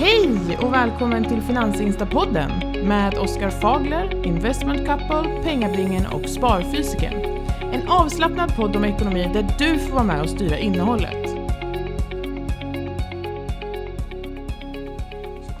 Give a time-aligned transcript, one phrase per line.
[0.00, 2.50] Hej och välkommen till Finansinstapodden
[2.88, 7.14] med Oskar Fagler, Investment Couple, Pengabingen och Sparfysiken.
[7.72, 11.28] En avslappnad podd om ekonomi där du får vara med och styra innehållet.
[11.28, 11.36] Se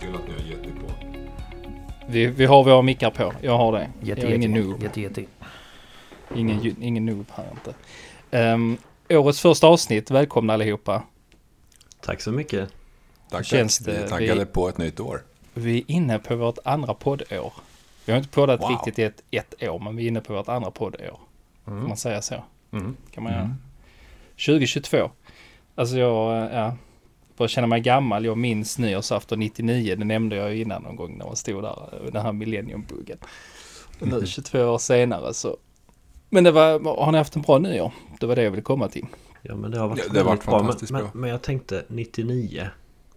[0.00, 0.92] till att ni har gett på.
[2.08, 3.32] Vi, vi har våra mickar på.
[3.40, 3.88] Jag har det.
[4.02, 4.82] Jätte, jag är ingen noob.
[4.82, 5.24] jätte, jätte.
[6.34, 7.74] Ingen, ingen noob här inte.
[8.30, 8.76] Ehm,
[9.10, 10.10] årets första avsnitt.
[10.10, 11.02] Välkomna allihopa.
[12.00, 12.77] Tack så mycket.
[13.30, 15.22] Tack, Känns det- Vi är taggade vi- på ett nytt år.
[15.54, 17.52] Vi är inne på vårt andra poddår.
[18.04, 18.70] Vi har inte poddat Wow.
[18.70, 21.18] riktigt i ett, ett år, men vi är inne på vårt andra poddår.
[21.64, 22.34] Kan man säga så?
[22.72, 22.96] Mm.
[23.10, 23.54] Kan man göra.
[24.36, 25.10] 2022.
[25.74, 26.76] Alltså jag, ja,
[27.36, 28.24] börjar känna mig gammal.
[28.24, 29.96] Jag minns nyårsafton 99.
[29.96, 32.10] Det nämnde jag ju innan någon gång när man stod där.
[32.12, 33.18] Den här millenniumbuggen.
[34.00, 35.56] Och nu 22 år senare så.
[36.30, 37.92] Men det var, har ni haft en bra nyår?
[38.20, 39.06] Det var det jag ville komma till.
[39.42, 40.62] Ja men det har varit Ja, det har varit bra.
[40.62, 40.76] men.
[40.90, 42.68] Men, men jag tänkte 99.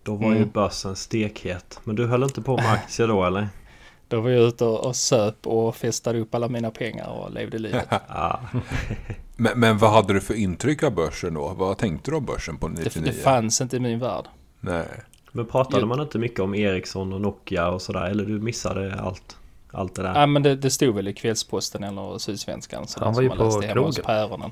[0.03, 0.49] Då var ju Mm.
[0.49, 1.79] börsen stekhet.
[1.83, 3.47] Men du höll inte på med aktier då eller?
[4.07, 7.57] Då var jag ute och, och söp och festade upp alla mina pengar och levde
[7.59, 7.87] livet.
[9.35, 11.53] Men, men vad hade du för intryck av börsen då?
[11.57, 13.05] Vad tänkte du om börsen på Det, 99?
[13.05, 14.25] det fanns inte i min värld.
[14.59, 14.87] Nej.
[15.31, 15.87] Men pratade Jo.
[15.87, 18.05] man inte mycket om Ericsson och Nokia och sådär?
[18.05, 19.37] Eller du missade allt?
[19.71, 20.19] Allt det där?
[20.19, 22.87] Ja men det, det stod väl i Kvällsposten eller Sydsvenskan.
[22.87, 24.03] Så Han var ju som man på krogen.
[24.05, 24.51] päronen.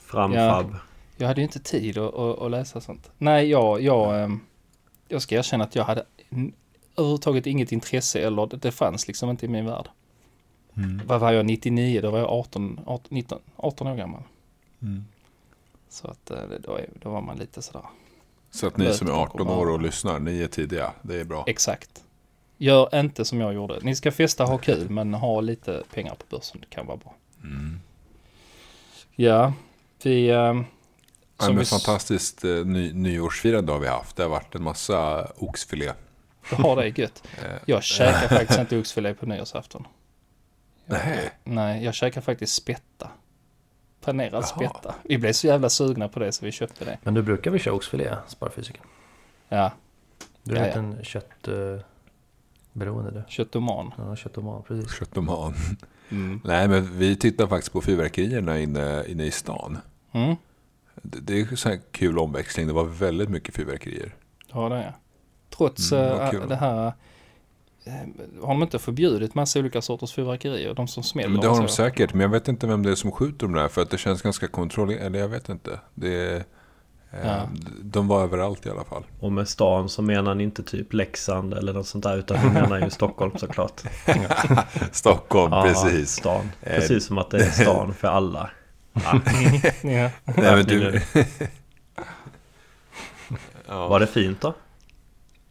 [0.00, 0.76] Framfab?
[1.16, 3.10] Jag hade ju inte tid att, att, att läsa sånt.
[3.18, 4.40] Nej, jag, jag, ehm,
[5.12, 6.04] jag ska erkänna att jag hade
[6.96, 9.88] överhuvudtaget inget intresse eller det, fanns liksom inte i min värld.
[11.06, 12.00] Vad var jag 99?
[12.00, 14.22] Då var jag 18, 18, 19, 18 år gammal.
[14.82, 15.04] Mm.
[15.88, 17.86] Så att eh, då, är, då var man lite sådär.
[18.50, 19.58] Så att ni som är 18 kommer.
[19.58, 20.92] år och lyssnar, ni är tidiga.
[21.02, 21.44] Det är bra.
[21.46, 22.04] Exakt.
[22.56, 23.78] Gör inte som jag gjorde.
[23.82, 26.60] Ni ska festa och ha kul men ha lite pengar på börsen.
[26.60, 27.14] Det kan vara bra.
[27.42, 27.80] Mm.
[29.16, 29.52] Ja,
[30.02, 30.30] vi...
[31.42, 34.16] Ja, som men vi fantastiskt eh, ny, nyårsfirande har vi haft.
[34.16, 35.92] Det har varit en massa oxfilé.
[36.42, 37.22] har det gött.
[37.44, 39.86] Eh, Jag käkar faktiskt inte oxfilé på nyårsafton.
[40.86, 41.30] Jag, Nej.
[41.44, 43.10] Nej, jag käkar faktiskt spätta.
[44.00, 44.42] Panerad Jaha.
[44.42, 44.94] spätta.
[45.02, 46.98] Vi blev så jävla sugna på det så vi köpte det.
[47.02, 48.82] Men du brukar väl köra oxfilé, sparfysiken?
[49.48, 49.72] Ja,
[50.42, 50.72] Du är Ja, ja.
[50.72, 51.84] en köttberoende
[52.72, 53.22] beroende du?
[53.28, 53.92] köttoman.
[53.98, 54.98] Ja, köttoman, precis.
[54.98, 55.54] Köttoman.
[56.08, 56.40] Mm.
[56.44, 59.78] Nej, men vi tittar faktiskt på fyrverkerierna inne, inne i stan.
[60.12, 60.36] Mm,
[60.94, 62.66] Det, det är så här kul omväxling.
[62.66, 64.14] Det var väldigt mycket fyrverkerier.
[64.52, 64.92] ja det är
[65.56, 66.86] Trots Mm, eh, det här...
[67.84, 67.92] eh,
[68.40, 70.74] har de inte förbjudit massa olika sorters fyrverkerier?
[70.74, 72.94] De som smäller Men det har de säkert, men jag vet inte vem det är
[72.94, 73.68] som skjuter dem där.
[73.68, 75.02] För att det känns ganska kontrollerat.
[75.02, 75.80] Eller jag vet inte.
[75.94, 76.42] Det är, eh,
[77.24, 77.48] Ja.
[77.82, 79.04] De var överallt i alla fall.
[79.20, 82.52] Och med stan så menar ni inte typ Leksand eller något sånt där utan ni
[82.60, 83.80] menar ju Stockholm såklart.
[84.92, 86.10] Stockholm, Ja, precis.
[86.10, 86.50] Stan.
[86.64, 88.50] Precis som att det är stan för alla.
[88.92, 89.00] Ja.
[89.82, 90.10] Ja.
[90.24, 91.00] Nej, men du...
[93.66, 94.54] Var det fint då?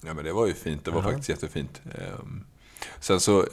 [0.06, 0.85] Ja, men det var ju fint.
[0.85, 1.07] Det var Jaha.
[1.12, 1.81] faktiskt jättefint.
[1.85, 2.44] Ehm,
[3.00, 3.46] Sen så eh,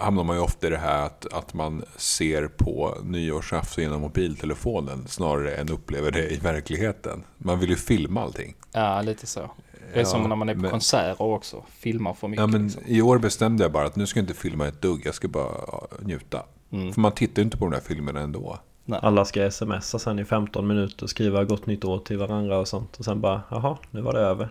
[0.00, 5.08] hamnar man ju ofta i det här att, att man ser på nyårsafton genom mobiltelefonen
[5.08, 7.22] snarare än upplever det i verkligheten.
[7.38, 8.54] Man vill ju filma allting.
[8.72, 9.50] ja, lite så.
[9.94, 11.64] Det är som Ja, när man är på men- konserter också.
[11.78, 12.40] Filmar för mycket.
[12.40, 12.82] Ja, men liksom.
[12.86, 15.28] I år bestämde jag bara att nu ska jag inte filma ett dugg, jag ska
[15.28, 16.42] bara ja, njuta.
[16.72, 16.92] Mm.
[16.92, 18.58] För man tittar ju inte på de där filmerna ändå.
[18.98, 22.68] Alla ska smsa sen i 15 minuter och skriva gott nytt år till varandra och
[22.68, 22.96] sånt.
[22.98, 24.48] Och sen bara, jaha, nu var det över.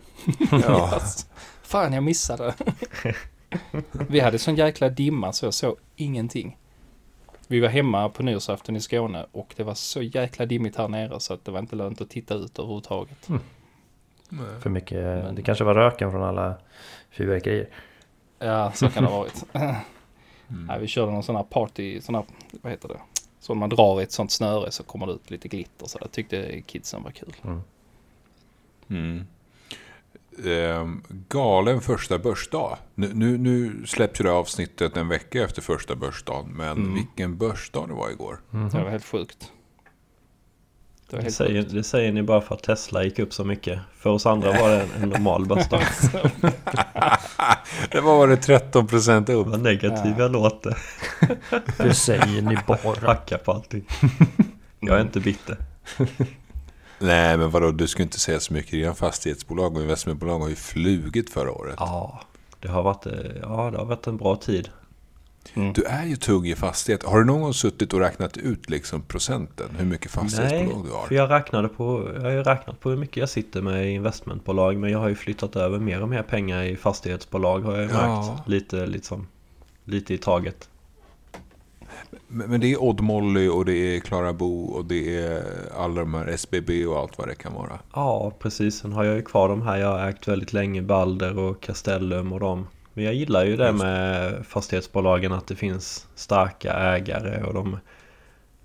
[0.67, 0.99] Ja,
[1.61, 2.53] Fan, jag missade.
[3.91, 6.57] Vi hade sån jäkla dimma så jag såg ingenting.
[7.47, 11.19] Vi var hemma på nyårsafton i Skåne och det var så jäkla dimmigt här nere
[11.19, 13.27] så att det var inte lönt att titta ut överhuvudtaget.
[14.61, 16.55] För mycket, Men- det kanske var röken från alla
[17.11, 17.69] fyrverkerier.
[18.39, 19.43] Ja, så kan det ha varit.
[19.53, 19.75] Mm.
[20.67, 22.23] Nej, vi körde någon sån här party, sån här,
[22.61, 22.99] vad heter det?
[23.39, 25.97] Så när man drar i ett sånt snöre så kommer det ut lite glitter så
[26.01, 27.35] jag tyckte kidsen var kul.
[28.89, 29.25] Mm.
[30.45, 32.77] Ehm, galen första börsdag.
[32.95, 36.51] Nu, nu, nu släpps ju det avsnittet en vecka efter första börsdagen.
[36.51, 36.93] Men Mm.
[36.93, 38.41] vilken börsdag det var igår.
[38.51, 39.51] Det var helt sjukt.
[41.09, 43.79] Det Det säger, det säger ni bara för att Tesla gick upp så mycket.
[43.97, 45.81] För oss andra var det en, en normal börsdag.
[47.91, 49.47] det var det 13 procent upp.
[49.47, 50.77] Vad negativ jag låter.
[51.77, 53.07] Det säger ni bara.
[53.07, 53.85] Hacka på allting.
[54.79, 55.57] Jag är inte bitter.
[56.99, 58.71] Nej, men vadå, du ska inte säga så mycket.
[58.71, 61.75] Dina fastighetsbolag och investmentbolag har ju flugit förra året.
[61.77, 62.21] Ja,
[62.59, 64.69] det har varit, eh, ja, det har varit en bra tid.
[65.53, 65.73] Mm.
[65.73, 67.03] Du är ju tung i fastighet.
[67.03, 69.69] Har du någon gång suttit och räknat ut liksom procenten?
[69.77, 71.05] Hur mycket fastighetsbolag du har?
[71.07, 73.89] för jag räknade på, jag har ju räknat på hur mycket jag sitter med i
[73.89, 74.77] investmentbolag.
[74.77, 77.89] Men jag har ju flyttat över mer och mer pengar i fastighetsbolag har jag ju
[77.91, 78.21] Ja.
[78.35, 78.47] märkt.
[78.47, 79.27] Lite, liksom,
[79.85, 80.69] lite i taget.
[82.27, 85.43] Men men det är Odd Molly och det är Klara Bo och det är
[85.77, 87.79] alla de här SBB och allt vad det kan vara.
[87.93, 88.79] Ja, precis.
[88.79, 90.81] Sen har jag ju kvar de här jag har ägt väldigt länge.
[90.81, 92.67] Balder och Castellum och dem.
[92.99, 97.77] Men jag gillar ju det med fastighetsbolagen att det finns starka ägare och de,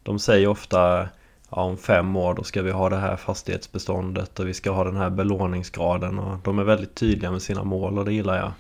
[0.02, 1.08] de säger ofta
[1.50, 4.84] ja, om fem år då ska vi ha det här fastighetsbeståndet och vi ska ha
[4.84, 8.52] den här belåningsgraden och de är väldigt tydliga med sina mål och det gillar jag.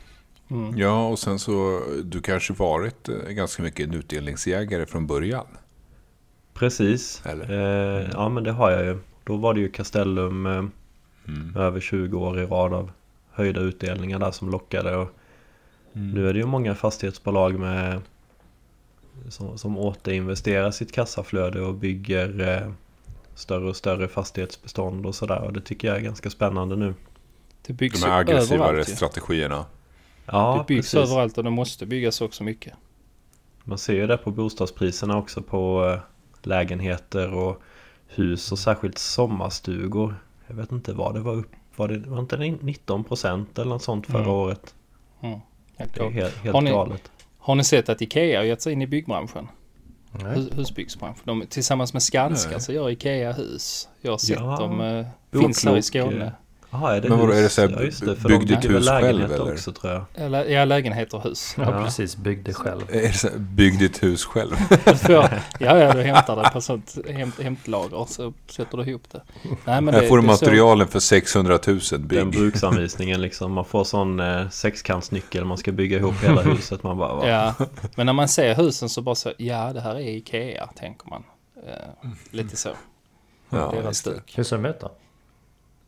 [0.50, 0.78] Mm.
[0.78, 5.46] Ja, och sen så, du kanske varit eh, ganska mycket en utdelningsjägare från början?
[6.52, 7.22] Precis.
[7.24, 7.50] Eller?
[7.50, 8.98] Eh, ja men det har jag ju.
[9.24, 10.64] Då var det ju Castellum eh,
[11.28, 11.56] Mm.
[11.56, 12.90] över 20 år i rad av
[13.30, 14.96] höjda utdelningar där som lockade.
[14.96, 15.10] Och
[15.96, 18.00] Nu är det ju många fastighetsbolag med
[19.28, 22.72] som, som återinvesterar sitt kassaflöde och bygger eh,
[23.34, 25.40] större och större fastighetsbestånd och sådär.
[25.42, 26.94] Och det tycker jag är ganska spännande nu.
[27.66, 28.94] Det byggs De här aggressivare överallt ju.
[28.96, 29.64] strategierna.
[30.26, 31.10] Ja, Det byggs precis.
[31.10, 32.72] överallt och det måste byggas också mycket.
[33.64, 35.98] Man ser ju det på bostadspriserna också på eh,
[36.48, 37.62] lägenheter och
[38.06, 40.14] hus och särskilt sommarstugor.
[40.46, 41.50] Jag vet inte vad det var upp.
[41.76, 44.30] Var det var inte det 19% eller något sånt förra Mm.
[44.30, 44.74] året?
[45.20, 45.40] Mm.
[45.76, 47.10] Helt helt, Har ni- galet.
[47.38, 49.48] Har ni sett att Ikea har gett sig in i byggbranschen?
[50.10, 50.34] Nej.
[50.34, 51.22] Hus, husbyggsbranschen.
[51.24, 52.60] De, tillsammans med Skanska Nej.
[52.60, 53.88] så gör Ikea hus.
[54.00, 54.56] Jag har sett Ja.
[54.58, 54.80] dem.
[54.80, 56.32] Eh, Jo, finns här i Skåne.
[56.74, 57.38] Jaha, är det Men vadå, hus?
[57.38, 59.52] är det så här ja, just det, bygger väl hus själv, eller?
[59.52, 60.04] också tror jag.
[60.14, 61.54] Eller, ja, lägenheter och hus.
[61.58, 61.84] Ja, Ja.
[61.84, 62.16] precis.
[62.16, 62.80] Bygg det själv.
[62.88, 64.54] Är det så här, bygg ditt hus själv.
[65.08, 65.28] Ja,
[65.58, 69.22] ja, du hämtar det på sånt hämt, hämtlager och så sätter du ihop det.
[69.64, 72.30] Nej, men Här det, får du det är så- materialen för 600 000 Den bygg.
[72.30, 73.52] bruksanvisningen liksom.
[73.52, 75.44] Man får sån eh, sexkantsnyckel.
[75.44, 76.82] Man ska bygga ihop hela huset.
[76.82, 77.28] Man bara, va?
[77.28, 77.54] Ja,
[77.96, 81.22] men när man ser husen så bara så, ja det här är Ikea, tänker man.
[81.66, 82.68] Eh, lite så.
[83.50, 84.32] Ja, Deras stuk.
[84.36, 84.90] Hur ser de ut då?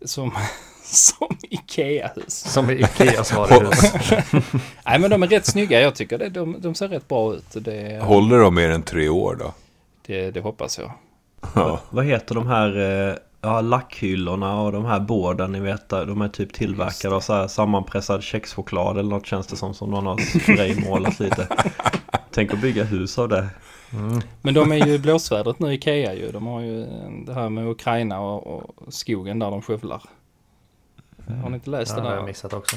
[0.05, 0.31] Som,
[0.83, 2.53] som Ikea-hus.
[2.53, 3.93] Som i Ikeas varuhus.
[4.87, 6.29] Nej men de är rätt snygga, jag tycker det.
[6.29, 7.45] De, de ser rätt bra ut.
[7.55, 9.55] Det, Håller de mer än tre år då?
[10.07, 10.93] det, det hoppas jag.
[11.55, 11.81] Ja.
[11.91, 12.79] Vad heter de här
[13.11, 15.89] eh, ja, lackhyllorna och de här borden ni vet?
[15.89, 19.75] De är typ tillverkade av så här sammanpressad kexchoklad eller något känns det som.
[19.75, 21.49] Som någon har spraymålat lite.
[22.37, 23.49] Tänk att bygga hus av det.
[23.93, 24.21] Mm.
[24.43, 26.31] Men de är ju i blåsvädret nu, Ikea ju.
[26.33, 26.87] De har ju
[27.27, 30.03] det här med Ukraina och, och skogen där de skövlar.
[31.43, 32.17] Har ni inte läst Ja, det det har där?
[32.21, 32.77] jag missat också.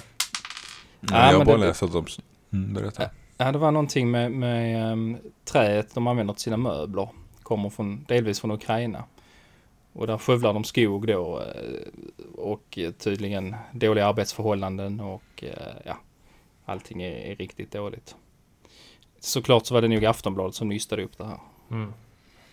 [1.00, 2.06] Nej, Ja, jag har bara det- läst att de...
[2.54, 3.04] Mm, berätta.
[3.38, 7.10] Ja, det var någonting med, med um, träet de använder till sina möbler.
[7.44, 9.04] Kommer från, delvis från Ukraina.
[9.94, 15.98] Och där skövlar de skog då eh, och tydligen dåliga arbetsförhållanden och eh, ja,
[16.66, 18.16] allting är, är riktigt dåligt.
[19.20, 21.40] Såklart så var det nog Aftonbladet som nystade upp det här.
[21.72, 21.94] Mm.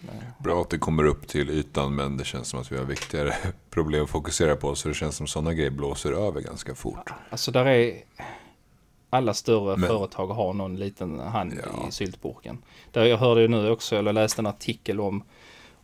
[0.09, 2.85] Eh, Bra att det kommer upp till ytan men det känns som att vi har
[2.85, 3.35] viktigare
[3.71, 4.75] problem att fokusera på.
[4.75, 7.11] Så det känns som sådana grejer blåser över ganska fort.
[7.31, 7.95] Alltså där är
[9.11, 11.89] alla större Men- företag har någon liten hand Ja.
[11.89, 12.59] i syltburken.
[12.93, 15.23] Där jag hörde ju nu också, eller läste en artikel om,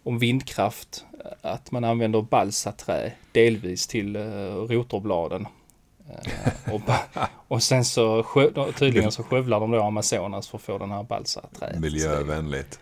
[0.03, 1.05] om vindkraft.
[1.43, 5.47] Att man använder balsaträ delvis till uh, rotorbladen.
[6.13, 6.81] Eh, och,
[7.49, 8.25] och sen så
[8.79, 11.81] tydligen så skövlar de då Amazonas för att få den här balsaträet.
[11.81, 12.81] Miljövänligt.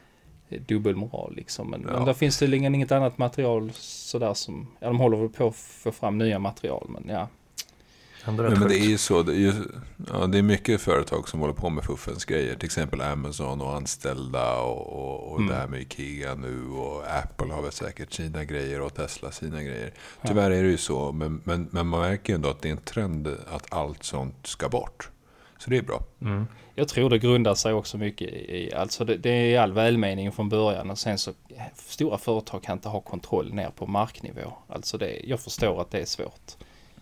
[0.69, 1.71] Dubbelmoral liksom.
[1.71, 1.93] Men, Ja.
[1.93, 5.57] men där finns tydligen inget annat material sådär som, ja de håller väl på att
[5.57, 7.29] få fram nya material men ja.
[8.25, 9.23] Ändå Nej, men det är ju så.
[9.23, 9.53] Det är, ju,
[10.13, 12.55] ja, det är mycket företag som håller på med fuffens grejer.
[12.55, 15.49] Till exempel Amazon och anställda och, och, och Mm.
[15.49, 16.65] det här med Ikea nu.
[16.69, 19.93] Och Apple har väl säkert sina grejer och Tesla sina grejer.
[20.27, 21.13] Tyvärr är det ju så.
[21.13, 24.47] Men, men, men man märker ju ändå att det är en trend att allt sånt
[24.47, 25.11] ska bort.
[25.59, 26.03] Så det är bra.
[26.23, 26.47] Mm.
[26.75, 30.49] Jag tror det grundar sig också mycket i, alltså det, det är all välmening från
[30.49, 31.33] början och sen så
[31.75, 34.53] stora företag kan inte ha kontroll ner på marknivå.
[34.69, 36.57] Alltså det, jag förstår att det är svårt.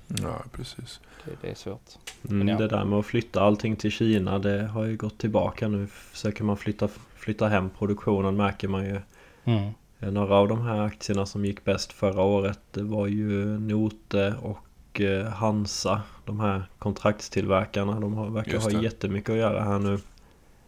[0.09, 1.01] Ja, precis.
[1.25, 1.83] Det, det är svårt.
[2.31, 2.59] Mm, ja.
[2.59, 5.87] Det där med att flytta allting till Kina det har ju gått tillbaka nu.
[5.87, 9.01] Försöker man flytta, flytta hem produktionen märker man ju.
[9.45, 9.71] Mm.
[10.01, 14.35] Eh, Några av de här aktierna som gick bäst förra året det var ju Note
[14.43, 16.03] och eh, Hansa.
[16.25, 18.01] De här kontraktstillverkarna.
[18.01, 19.99] De har, verkar ha jättemycket att göra här nu.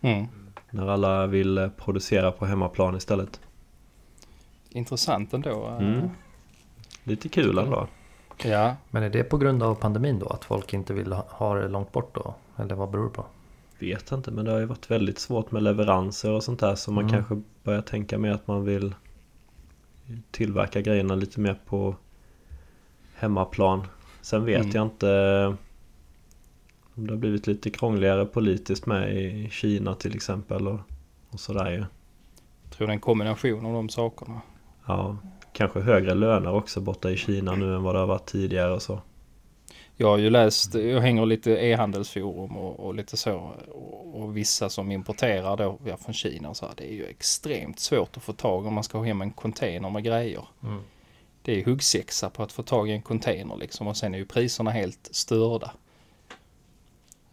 [0.00, 0.26] Mm.
[0.70, 3.40] När alla vill eh, producera på hemmaplan istället.
[4.70, 5.66] Intressant ändå.
[5.80, 6.08] Mm.
[7.04, 7.88] Lite kul ändå.
[8.44, 10.26] Ja, Men är det på grund av pandemin då?
[10.26, 12.34] Att folk inte vill ha- det långt bort då?
[12.56, 13.24] Eller vad beror det på?
[13.78, 16.74] Vet inte men det har ju varit väldigt svårt med leveranser och sånt där.
[16.74, 17.14] Så man Mm.
[17.16, 18.94] kanske börjar tänka mer att man vill
[20.30, 21.94] tillverka grejerna lite mer på
[23.14, 23.82] hemmaplan.
[24.22, 24.70] Sen vet Mm.
[24.74, 25.46] jag inte
[26.94, 30.80] om det har blivit lite krångligare politiskt med i Kina till exempel och,
[31.30, 31.76] och sådär ju.
[32.62, 34.40] jag tror det är en kombination av de sakerna.
[34.86, 35.16] Ja,
[35.60, 38.82] kanske högre löner också borta i Kina nu än vad det har varit tidigare och
[38.82, 39.00] så.
[39.96, 43.52] Jag har ju läst, jag hänger lite e-handelsforum och, och lite så.
[43.68, 46.74] Och, och vissa som importerar då ja, från Kina och så här.
[46.76, 49.90] Det är ju extremt svårt att få tag om man ska ha hem en container
[49.90, 50.44] med grejer.
[50.62, 50.82] Mm.
[51.42, 53.86] Det är huggsexa på att få tag i en container liksom.
[53.86, 55.72] Och sen är ju priserna helt störda.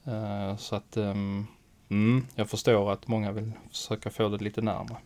[0.06, 1.48] Eh, så att ehm,
[1.90, 4.98] mm, jag förstår att många vill försöka få det lite närmare.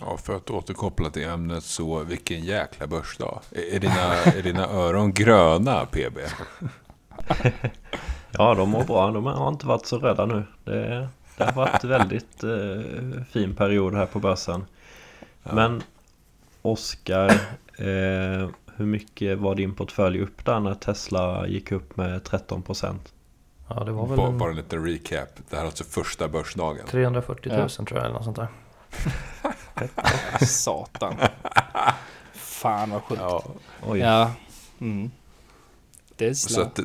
[0.00, 3.40] Ja, för att återkoppla till ämnet så, vilken jäkla börsdag.
[3.50, 6.18] Är, är, dina, är dina öron gröna, PB?
[8.38, 9.10] Ja, de mår bra.
[9.10, 10.44] De har inte varit så rädda nu.
[10.64, 14.64] Det, det har varit väldigt eh, fin period här på börsen.
[15.42, 15.82] Men
[16.62, 17.28] Oskar,
[17.78, 22.96] eh, hur mycket var din portfölj upp där när Tesla gick upp med 13%?
[23.68, 25.28] Ja, det var väl Bara, en bara en liten recap.
[25.50, 26.86] Det här är alltså första börsdagen.
[26.86, 27.68] 340 000 Ja.
[27.68, 28.48] tror jag eller något sånt där.
[30.46, 31.14] Satan.
[32.32, 33.20] Fan vad sjukt.
[33.20, 33.42] Ja,
[33.86, 34.30] Oj, Ja.
[34.80, 35.10] Mm.
[36.16, 36.84] Det är så att det,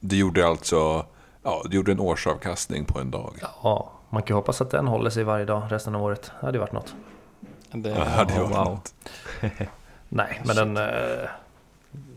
[0.00, 1.06] det gjorde alltså...
[1.42, 3.34] Ja, det gjorde en årsavkastning på en dag.
[3.62, 6.22] Ja, man kan ju hoppas att den håller sig varje dag resten av året.
[6.40, 6.94] Det hade ju varit något.
[7.72, 8.64] Det, Ja, det hade Ja, varit wow.
[8.64, 8.94] något.
[10.08, 11.28] Nej, men den, eh,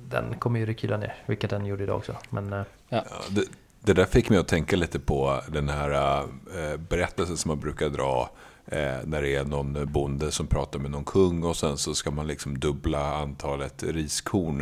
[0.07, 1.15] den kommer ju rekyla ner.
[1.25, 2.15] Vilket den gjorde idag också.
[2.29, 3.43] Men eh, Ja, det,
[3.81, 6.19] det där fick mig att tänka lite på den här
[6.55, 8.29] eh, berättelsen som man brukar dra
[8.67, 12.12] eh, när det är någon bonde som pratar med någon kung och sen så ska
[12.12, 14.62] man liksom dubbla antalet riskorn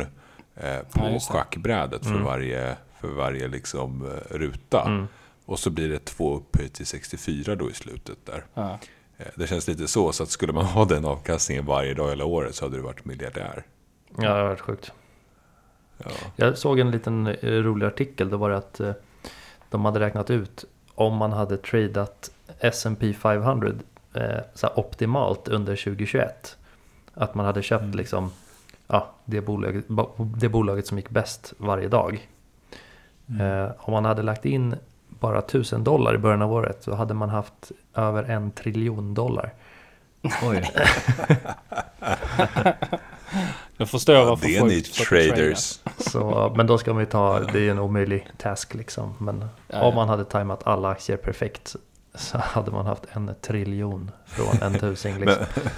[0.54, 2.24] eh, på Ja, schackbrädet för Mm.
[2.24, 4.82] varje, för varje liksom, eh, ruta.
[4.86, 5.06] mm.
[5.46, 8.44] Och så blir det två upphöjt till 64 då i slutet där.
[8.54, 8.78] ja.
[9.18, 12.24] Eh, Det känns lite så, så att skulle man ha den avkastningen varje dag hela
[12.24, 13.62] året så hade du varit miljardär.
[14.16, 14.92] ja, det har varit sjukt.
[15.98, 16.10] Ja.
[16.36, 18.30] Jag såg en liten eh, rolig artikel.
[18.30, 18.80] Då var det att
[19.70, 22.30] de hade räknat ut om man hade tradat
[22.60, 23.74] S&P 500 eh,
[24.54, 26.56] så här optimalt under 2021.
[27.14, 27.96] Att man hade köpt Mm.
[27.96, 28.30] liksom
[28.86, 29.84] ja, det, bolaget,
[30.36, 32.28] det bolaget som gick bäst varje dag.
[33.40, 34.74] Eh, om man hade lagt in
[35.08, 39.52] bara 1000 dollar i början av året så hade man haft över en triljon dollar.
[40.42, 40.70] oj.
[43.76, 45.36] Jag förstår Ja, varför det är folk ni försöker trada.
[45.36, 45.78] traders.
[45.98, 49.14] Så, men då ska man ju ta, det är en omöjlig task liksom.
[49.18, 49.94] Men Ja, om ja.
[49.94, 51.76] man hade tajmat alla aktier perfekt
[52.18, 55.44] så hade man haft en triljon från en tusing liksom.
[55.54, 55.72] Men,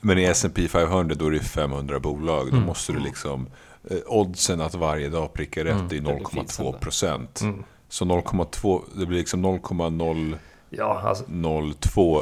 [0.00, 2.46] men i S&P 500 då är det 500 bolag.
[2.50, 2.66] Då Mm.
[2.66, 3.48] måste du liksom...
[3.90, 5.84] Eh, oddsen att varje dag pricka rätt Mm.
[5.86, 5.88] är
[6.18, 6.78] Det finns 0,2 inte.
[6.78, 7.40] procent.
[7.40, 7.64] Mm.
[7.88, 10.38] Så 0,2, det blir liksom 0,002
[10.70, 11.24] Ja, alltså,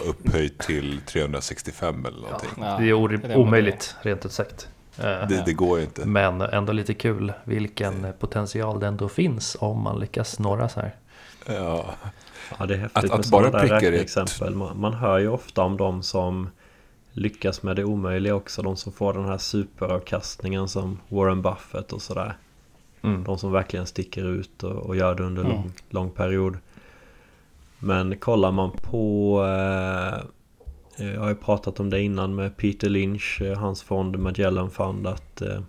[0.09, 2.51] upphöjt till 365 eller någonting.
[2.61, 2.89] Ja, det
[3.33, 4.69] är omöjligt rent ut sagt.
[4.99, 6.05] Eh, Det, det går inte.
[6.07, 10.95] Men ändå lite kul vilken potential det ändå finns om man lyckas snurra så här.
[11.47, 11.85] Ja.
[12.59, 14.55] Ja, det är häftigt Att- med att sådana bara där räkneexempel.
[14.55, 16.49] Man, man hör ju ofta om de som
[17.13, 18.63] lyckas med det omöjliga också.
[18.63, 22.37] De som får den här superavkastningen som Warren Buffett och sådär.
[23.03, 23.25] Mm.
[23.25, 25.53] De som verkligen sticker ut och, och gör det under Mm.
[25.57, 26.57] lång, lång period.
[27.79, 30.25] Men kollar man på eh,
[31.15, 35.07] Jag har ju pratat om det innan med Peter Lynch, eh, hans fond Magellan Fund
[35.07, 35.61] att eh,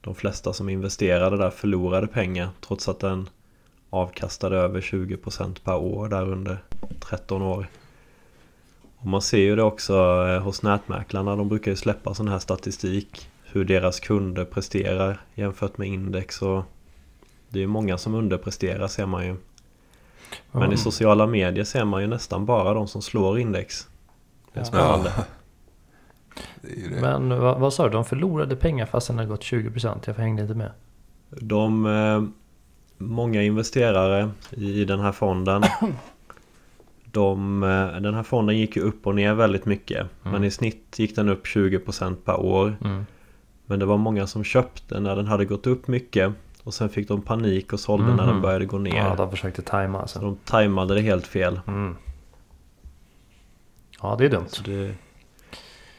[0.00, 3.28] de flesta som investerade där förlorade pengar trots att den
[3.90, 6.58] avkastade över 20% per år där under
[7.00, 7.66] 13 år.
[8.98, 9.94] Och man ser ju det också
[10.28, 11.36] eh, hos nätmäklarna.
[11.36, 13.28] De brukar ju släppa sån här statistik.
[13.44, 16.42] Hur deras kunder presterar jämfört med index.
[16.42, 16.62] Och
[17.48, 19.36] det är ju många som underpresterar ser man ju.
[20.52, 20.74] Men Mm.
[20.74, 23.88] i sociala medier ser man ju nästan bara de som slår index.
[24.52, 24.64] Det är Ja.
[24.64, 25.12] spännande.
[26.62, 27.00] Det ju det.
[27.00, 29.98] Men vad, vad sa du, de förlorade pengar fast den har gått 20%?
[30.04, 30.70] Jag hängde inte med.
[31.30, 32.22] De, eh,
[32.98, 35.62] många investerare i den här fonden
[37.04, 40.98] de, eh, Den här fonden gick ju upp och ner väldigt mycket Men i snitt
[40.98, 43.06] gick den upp 20% per år Mm.
[43.66, 46.32] Men det var många som köpte när den hade gått upp mycket
[46.64, 48.42] Och sen fick de panik och sålde när den Mhm.
[48.42, 50.20] började gå ner Ja, de försökte tajma Så alltså.
[50.20, 51.96] de tajmade det helt fel Mm.
[54.02, 54.44] Ja, det är dumt.
[54.48, 54.94] Så det,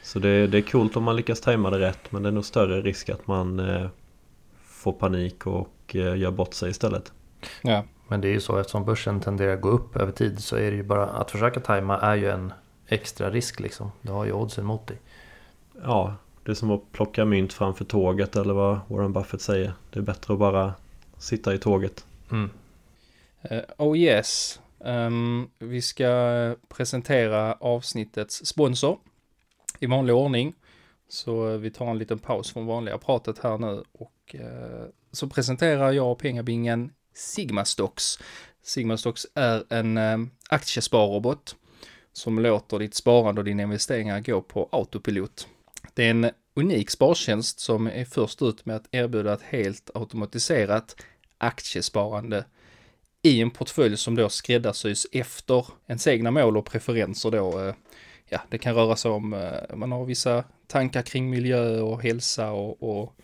[0.02, 2.44] så det, det är coolt om man lyckas tajma det rätt Men det är nog
[2.44, 3.86] större risk att man eh,
[4.80, 7.12] Får panik och eh, gör bort sig istället
[7.62, 10.56] Ja, Men det är ju så eftersom börsen tenderar att gå upp över tid så
[10.56, 12.52] är det ju bara att försöka tajma är ju en
[12.86, 13.92] extra risk liksom.
[14.02, 15.00] Du har ju oddsen mot dig.
[15.82, 19.72] Ja, det är som att plocka mynt framför tåget eller vad Warren Buffett säger.
[19.90, 20.74] Det är bättre att bara
[21.18, 22.06] sitta i tåget.
[22.30, 22.50] Mm.
[23.42, 24.60] Eh, oh yes.
[24.84, 28.98] Ehm, vi ska presentera avsnittets sponsor
[29.78, 30.54] i vanlig ordning.
[31.12, 35.28] Så eh, vi tar en liten paus från vanliga pratet här nu och eh, så
[35.28, 38.18] presenterar jag pengabingen Sigma Stocks.
[38.62, 41.56] Sigma Stocks är en eh, aktiesparrobot
[42.12, 45.48] som låter ditt sparande och dina investeringar gå på autopilot.
[45.94, 50.96] Det är en unik spartjänst som är först ut med att erbjuda ett helt automatiserat
[51.38, 52.44] aktiesparande
[53.22, 57.60] i en portfölj som då skräddarsys efter ens egna mål och preferenser då.
[57.60, 57.74] Eh,
[58.28, 62.52] ja, det kan röra sig om, eh, man har vissa tankar kring miljö och hälsa
[62.52, 63.14] och, och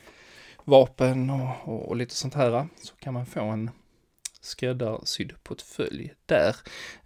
[0.65, 2.67] vapen och, och, och lite sånt här.
[2.83, 3.71] Så kan man få en
[4.41, 6.57] skräddarsydd portfölj där.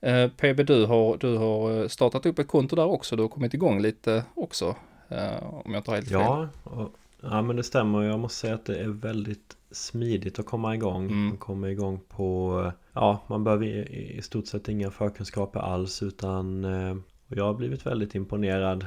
[0.00, 3.16] Eh, PB, du har, du har startat upp ett konto där också.
[3.16, 4.76] Du har kommit igång lite också.
[5.08, 6.20] Eh, om jag inte har helt fel.
[6.20, 8.02] Ja, och, ja men det stämmer.
[8.02, 11.04] Jag måste säga att det är väldigt smidigt att komma igång.
[11.04, 11.26] Mm.
[11.26, 12.72] Man kommer igång på...
[12.92, 16.64] Ja, man behöver i, i stort sett inga förkunskaper alls utan...
[16.64, 16.96] eh,
[17.28, 18.86] Och jag har blivit väldigt imponerad.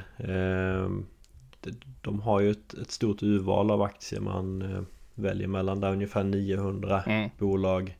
[1.66, 4.80] Eh, det- De har ju ett, ett stort urval av aktier man eh,
[5.14, 5.80] väljer mellan.
[5.80, 7.30] Där ungefär 900 Mm.
[7.38, 7.98] bolag.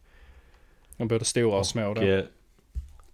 [0.96, 1.90] Och Både stora och små.
[1.90, 2.24] Och, eh,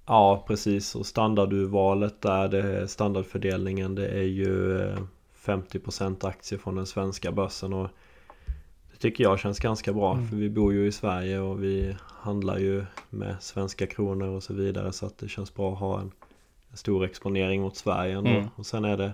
[0.07, 0.95] ja, precis.
[0.95, 4.99] Och standardurvalet där, det är standardfördelningen, det är ju eh,
[5.45, 7.73] 50% aktier från den svenska börsen.
[7.73, 7.89] Och
[8.93, 10.29] det tycker jag känns ganska bra, Mm.
[10.29, 14.55] för vi bor ju i Sverige och vi handlar ju med svenska kronor och så
[14.55, 14.93] vidare.
[14.93, 16.13] Så att det känns bra att ha en,
[16.71, 18.17] en stor exponering mot Sverige.
[18.19, 18.45] Mm.
[18.57, 19.13] Och sen är det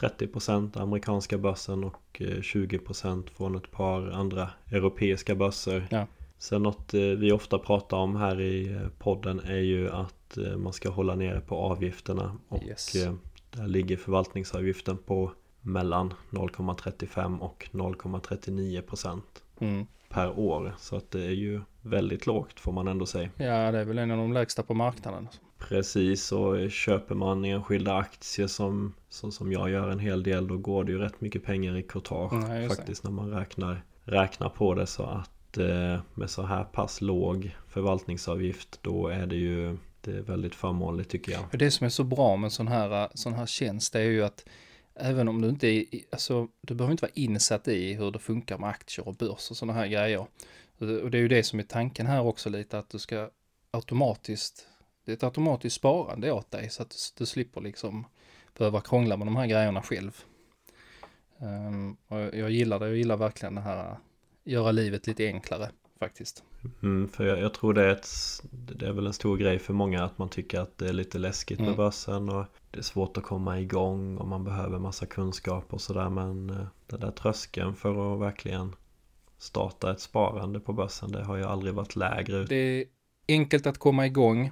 [0.00, 5.86] 30% amerikanska börsen och eh, 20% från ett par andra europeiska börser.
[5.90, 6.06] Ja.
[6.38, 10.56] Sen något eh, vi ofta pratar om här i eh, podden är ju att eh,
[10.56, 12.94] man ska hålla nere på avgifterna och Yes.
[12.94, 13.14] eh,
[13.50, 19.86] där ligger förvaltningsavgiften på mellan 0,35 och 0,39 procent Mm.
[20.08, 20.74] per år.
[20.78, 23.30] Så att det är ju väldigt lågt får man ändå säga.
[23.36, 25.28] Ja, det är väl en av de lägsta på marknaden.
[25.58, 30.56] Precis och köper man enskilda aktier som, som, som jag gör en hel del då
[30.56, 32.68] går det ju rätt mycket pengar i courtage det.
[32.68, 37.56] faktiskt när man räknar, räknar på det så att eh, med så här pass låg
[37.68, 41.44] förvaltningsavgift då är det ju det är väldigt förmånligt tycker jag.
[41.52, 44.44] Det som är så bra med sån här, sån här tjänst är ju att
[44.94, 48.58] även om du inte är, alltså du behöver inte vara insatt i hur det funkar
[48.58, 50.26] med aktier och börs och sådana här grejer.
[50.78, 53.30] Och det är ju det som är tanken här också lite att du ska
[53.70, 54.66] automatiskt,
[55.08, 58.04] det är ett automatiskt sparande åt dig så att du, slipper liksom
[58.58, 60.24] behöva krångla med de här grejerna själv.
[62.08, 63.96] Och jag gillar det, jag gillar verkligen det här,
[64.44, 66.44] göra livet lite enklare faktiskt.
[66.82, 68.08] Mm, för jag, jag tror det är, ett,
[68.50, 71.18] det är väl en stor grej för många att man tycker att det är lite
[71.18, 71.76] läskigt med Mm.
[71.76, 76.10] börsen och det är svårt att komma igång och man behöver massa kunskap och sådär
[76.10, 78.76] men eh, den där tröskeln för att verkligen
[79.38, 82.44] starta ett sparande på börsen det har ju aldrig varit lägre.
[82.44, 82.84] Det är
[83.28, 84.50] enkelt att komma igång.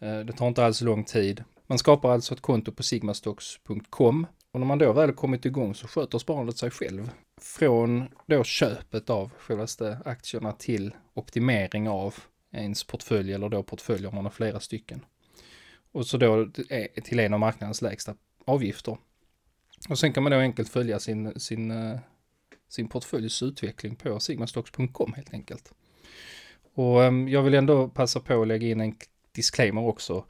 [0.00, 1.44] Eh, det tar inte alls lång tid.
[1.66, 5.88] Man skapar alltså ett konto på sigmastocks.com och när man då väl kommit igång så
[5.88, 7.10] sköter sparandet sig själv.
[7.40, 12.14] Från då köpet av självaste aktierna till optimering av
[12.52, 15.04] ens portfölj eller då portföljer om man har flera stycken.
[15.92, 16.48] Och så då
[17.04, 18.96] till en av marknadens lägsta avgifter.
[19.88, 21.98] Och sen kan man då enkelt följa sin, sin, eh,
[22.68, 25.72] sin portföljs utveckling på sigmastocks.com helt enkelt.
[26.74, 28.96] Och ehm, jag vill ändå passa på att lägga in en
[29.32, 30.24] disclaimer också.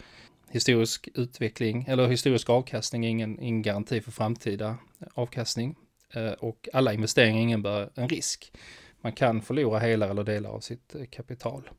[0.50, 4.76] Historisk utveckling eller historisk avkastning är ingen, ingen garanti för framtida
[5.14, 5.76] avkastning.
[6.14, 8.52] Eh, och alla investeringar innebär en risk.
[9.00, 11.70] Man kan förlora hela eller delar av sitt eh, kapital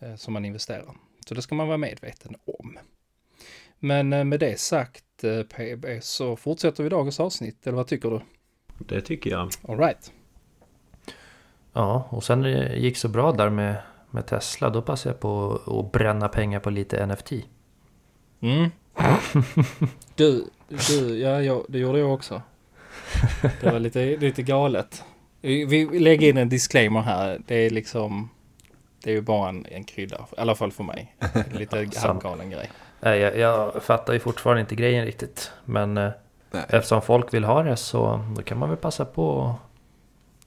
[0.00, 0.94] eh, som man investerar.
[1.26, 2.78] Så det ska man vara medveten om.
[3.78, 5.04] Men med det sagt
[5.48, 8.20] PB så fortsätter vi dagens avsnitt, eller vad tycker du?
[8.78, 9.50] Det tycker jag.
[9.68, 10.12] All right.
[11.72, 12.44] Ja, och sen
[12.82, 14.70] gick så bra där med, med Tesla.
[14.70, 17.32] Då passade jag på att bränna pengar på lite NFT.
[18.40, 18.70] Mm.
[20.14, 20.44] Du,
[20.88, 22.42] du, ja, ja, det gjorde jag också.
[23.60, 25.04] Det var lite, lite galet.
[25.40, 27.40] Vi, lägger in en disclaimer här.
[27.46, 28.28] Det är liksom,
[29.02, 30.16] det är ju bara en, en krydda.
[30.16, 31.16] I alla fall för mig.
[31.52, 32.70] Lite sam- halvgalen grej.
[33.00, 35.52] Nej, jag, jag fattar ju fortfarande inte grejen riktigt.
[35.64, 36.10] Men eh,
[36.50, 36.64] Nej.
[36.68, 39.54] eftersom folk vill ha det så då kan man väl passa på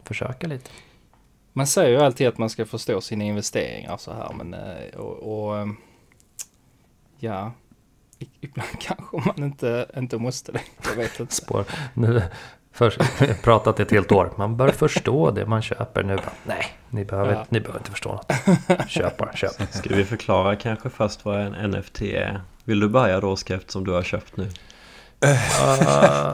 [0.01, 0.69] att försöka lite.
[1.57, 5.47] Man säger ju alltid att man ska förstå sina investeringar så här, men eh, och,
[5.47, 5.75] och ehm,
[7.19, 7.51] ja,
[8.41, 10.61] ibland kanske man inte, inte måste det.
[10.89, 11.35] Jag vet inte.
[11.35, 11.65] Spår.
[11.93, 12.21] Nu,
[12.71, 12.99] först,
[13.43, 14.33] pratat ett helt år.
[14.37, 16.03] Man bör förstå det man köper.
[16.03, 17.45] Nu nej, ni behöver, Ja.
[17.49, 18.31] ni behöver inte förstå något.
[18.89, 19.51] Köp bara, köp.
[19.73, 22.41] Ska vi förklara kanske först vad en NFT är?
[22.63, 24.49] Vill du börja då Oskar eftersom du har köpt nu?
[25.61, 26.33] Ah.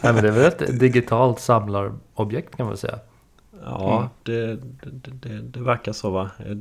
[0.00, 2.98] Nej men det är väl ett digitalt samlarobjekt kan man säga.
[3.64, 4.08] Ja, Mm.
[4.22, 6.30] det, det, det, det verkar så va?
[6.46, 6.56] Eh,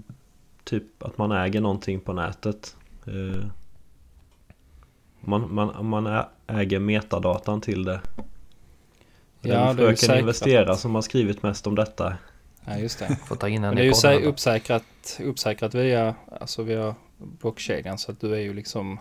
[0.64, 2.76] Typ att man äger någonting på nätet.
[3.08, 3.46] Eh,
[5.20, 8.02] Man, man, man äger metadatan till det.
[9.42, 10.20] Det Ja, är det är ju Fröken.
[10.20, 12.18] Investera som har skrivit mest om detta.
[12.66, 13.16] Ja, just det.
[13.26, 14.84] Får ta in Men en det är ju uppsäkrat,
[15.24, 19.00] uppsäkrat via, alltså via blockkedjan så att du är ju liksom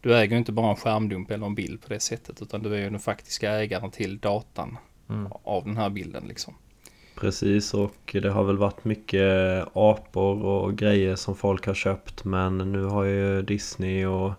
[0.00, 2.74] du äger ju inte bara en skärmdump eller en bild på det sättet utan du
[2.74, 4.76] är ju den faktiska ägaren till datan
[5.08, 5.32] Mm.
[5.44, 6.54] av den här bilden liksom.
[7.14, 9.22] Precis och det har väl varit mycket
[9.72, 14.32] apor och grejer som folk har köpt men nu har ju Disney och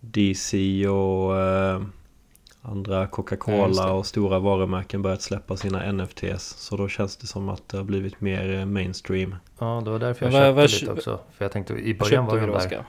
[0.00, 1.82] DC och eh,
[2.62, 3.92] andra Ja, Coca-Cola det.
[3.92, 7.84] och stora varumärken börjat släppa sina NFTs så då känns det som att det har
[7.84, 9.34] blivit mer eh, mainstream.
[9.58, 11.20] Ja, det var därför jag köpte vad- lite också.
[11.32, 12.84] För jag tänkte i början var de där,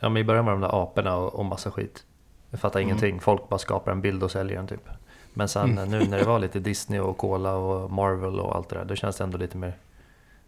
[0.00, 2.04] ja, men i början var de där aporna och, och massa skit.
[2.50, 2.88] Jag fattar Mm.
[2.88, 3.20] ingenting.
[3.20, 4.88] Folk bara skapar en bild och säljer den typ.
[5.34, 5.90] Men sen Mm.
[5.90, 8.84] nu när det var lite Disney och Cola och Marvel och allt det där.
[8.84, 9.76] Då känns det ändå lite mer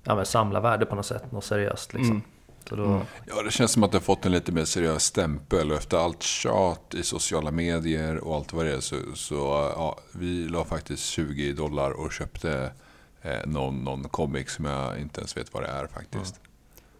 [0.05, 1.33] ja, men samlarvärde på något sätt.
[1.33, 2.11] Något seriöst liksom.
[2.11, 2.23] Mm.
[2.69, 3.01] Så då, Mm.
[3.27, 5.71] Ja, det känns som att det har fått en lite mer seriös stämpel.
[5.71, 9.35] Och efter allt tjat i sociala medier och allt vad det är så, så
[9.77, 12.71] ja, vi la faktiskt 20 dollar och köpte
[13.23, 16.41] eh, någon, någon comic som jag inte ens vet vad det är faktiskt.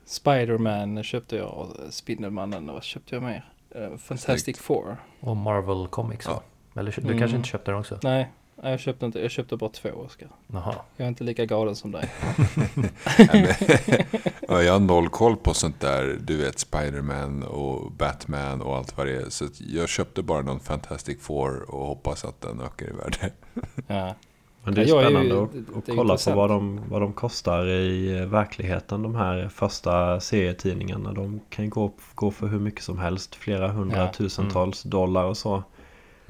[0.07, 3.51] Spiderman köpte jag och Spindelmannen och vad köpte jag mer?
[3.71, 4.59] Eh, Fantastic Snyggt.
[4.59, 4.97] Four.
[5.21, 6.27] och Marvel Comics.
[6.27, 6.43] Ja.
[6.77, 6.81] Ja.
[6.81, 7.19] Eller du Mm.
[7.19, 7.99] kanske inte köpte den också?
[8.03, 8.31] Nej,
[8.63, 9.21] jag köpte inte.
[9.21, 10.29] Jag köpte bara två Oskar.
[10.53, 10.75] Jaha.
[10.97, 12.11] Jag är inte lika galen som dig.
[14.49, 18.97] Ja, jag har noll koll på sånt där, du vet Spiderman och Batman och allt
[18.97, 19.31] vad det är.
[19.31, 23.31] Så jag köpte bara någon Fantastic Four och hoppas att den ökar i värde.
[23.87, 24.15] Ja.
[24.65, 26.37] Men det är Ja, är ju- spännande att, att kolla på intressant.
[26.37, 31.13] vad de, vad de kostar i eh, verkligheten de här första serietidningarna.
[31.13, 35.63] De kan ju gå, gå för hur mycket som helst, flera hundratusentals dollar och så.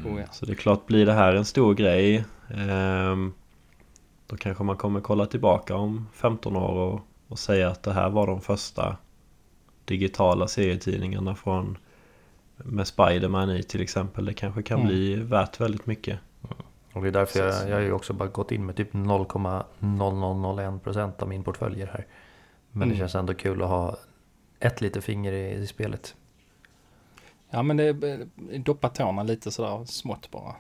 [0.05, 0.27] Oh, ja.
[0.33, 3.33] Så det är klart, blir det här en stor grej ehm,
[4.27, 8.11] Då kanske man kommer kolla tillbaka om 15 år och, och säga att det här
[8.11, 8.97] var de första
[9.85, 11.79] digitala serietidningarna från
[12.57, 14.25] med Spiderman i till exempel.
[14.25, 14.89] Det kanske kan Mm.
[14.89, 16.19] bli värt väldigt mycket.
[16.93, 21.23] Och det är därför jag, jag har ju också bara gått in med typ 0,0001%
[21.23, 22.07] av min portföljer här.
[22.71, 22.95] Men Mm.
[22.95, 23.97] det känns ändå kul att ha
[24.61, 26.15] ett litet finger i, i spelet.
[27.51, 28.27] Ja men det är
[28.59, 30.55] doppa tårna lite sådär smått bara.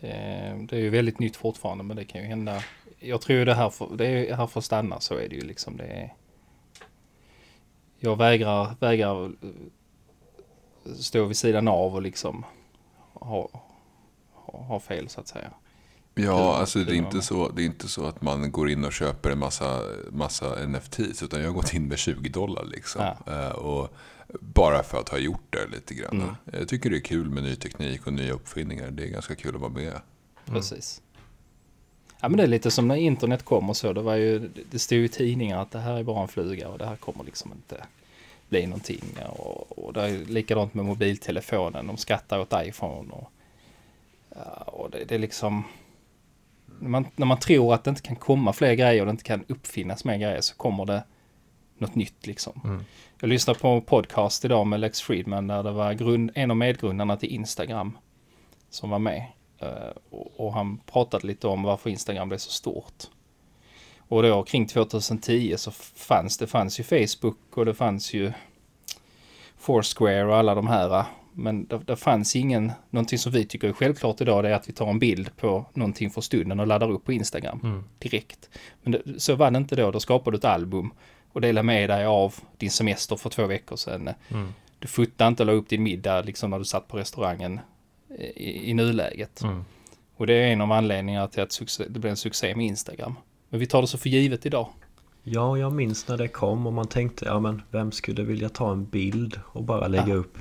[0.00, 2.62] Eh, Det är ju väldigt nytt fortfarande men det kan ju hända.
[2.98, 5.34] Jag tror ju det här får, det är här för att stanna så är det
[5.34, 6.14] ju liksom det är.
[7.98, 12.44] Jag vägrar, vägrar eh, stå vid sidan av och liksom
[13.12, 13.48] ha,
[14.32, 15.50] ha, ha fel så att säga.
[16.14, 18.92] Ja, alltså det är, inte så, det är inte så att man går in och
[18.92, 19.80] köper en massa,
[20.10, 21.22] massa NFTs.
[21.22, 23.02] Utan jag har gått in med 20 dollar liksom.
[23.26, 23.94] Eh, och
[24.40, 26.22] bara för att ha gjort det lite grann.
[26.22, 26.34] Mm.
[26.52, 28.90] Jag tycker det är kul med ny teknik och nya uppfinningar.
[28.90, 30.00] Det är ganska kul att vara med.
[30.44, 31.02] Precis.
[32.20, 33.92] Ja men det är lite som när internet kom och så.
[33.92, 36.78] Det var ju, det stod i tidningar att det här är bara en fluga och
[36.78, 37.84] det här kommer liksom inte
[38.48, 39.02] bli någonting.
[39.28, 41.86] Och, och det är likadant med mobiltelefonen.
[41.86, 43.30] De skrattar åt iPhone och,
[44.66, 45.64] och det, det är liksom
[46.78, 49.24] när man, när man tror att det inte kan komma fler grejer och det inte
[49.24, 51.02] kan uppfinnas mer grejer så kommer det
[51.84, 52.60] något nytt liksom.
[52.64, 52.84] Mm.
[53.20, 56.56] Jag lyssnade på en podcast idag med Lex Friedman där det var grund, en av
[56.56, 57.98] medgrundarna till Instagram
[58.70, 59.26] som var med.
[59.58, 59.68] Eh,
[60.10, 63.04] och, och han pratade lite om varför Instagram blev så stort.
[64.08, 68.32] Och då kring 2010 så fanns det fanns ju Facebook och det fanns ju
[69.58, 71.04] Foursquare och alla de här.
[71.32, 74.68] Men det, det fanns ingen, någonting som vi tycker är självklart idag det är att
[74.68, 77.84] vi tar en bild på någonting för stunden och laddar upp på Instagram Mm.
[77.98, 78.50] direkt.
[78.82, 80.90] Men det, så var det inte då, då skapade du ett album
[81.34, 84.10] och delade med dig av din semester för två veckor sedan.
[84.28, 84.48] Mm.
[84.78, 87.60] Du fotade inte och la upp din middag liksom när du satt på restaurangen
[88.18, 89.42] eh, i, i nuläget.
[89.42, 89.64] Mm.
[90.16, 93.14] Och det är en av anledningarna till att succé, det blev en succé med Instagram.
[93.48, 94.68] Men vi tar det så för givet idag.
[95.22, 98.72] Ja, jag minns när det kom och man tänkte, ja men vem skulle vilja ta
[98.72, 100.14] en bild och bara lägga Ja.
[100.14, 100.38] upp?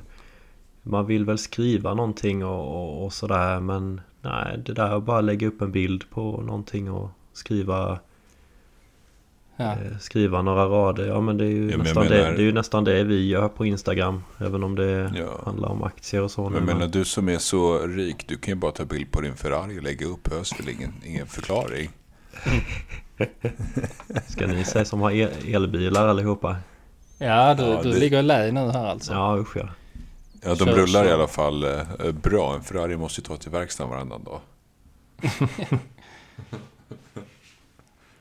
[0.85, 5.21] Man vill väl skriva någonting och, och, och sådär men nej, det där att bara
[5.21, 7.99] lägga upp en bild på någonting och skriva,
[9.57, 9.71] Ja.
[9.71, 11.05] eh, skriva några rader.
[11.07, 13.27] Ja men det är ju, Ja, nästan, det, menar- det är ju nästan det vi
[13.27, 14.23] gör på Instagram.
[14.39, 15.41] Även om det Ja.
[15.45, 16.43] handlar om aktier och så.
[16.43, 19.11] Men jag menar, men- du som är så rik, du kan ju bara ta bild
[19.11, 20.23] på din Ferrari och lägga upp.
[20.23, 21.89] Behövs väl ingen, ingen förklaring?
[24.27, 26.55] Ska ni säga som har el- elbilar allihopa?
[27.17, 29.13] Ja, du, Ja, du det- ligger i lä nu här alltså.
[29.13, 29.69] Ja usch ja.
[30.45, 31.09] Ja, de Kör rullar så.
[31.09, 32.55] i alla fall eh, bra.
[32.55, 34.39] En Ferrari måste ju ta till verkstaden varannan dag.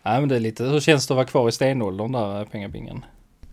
[0.03, 3.05] Nej, men det är lite, hur känns det att vara kvar i stenåldern där, pengabingen?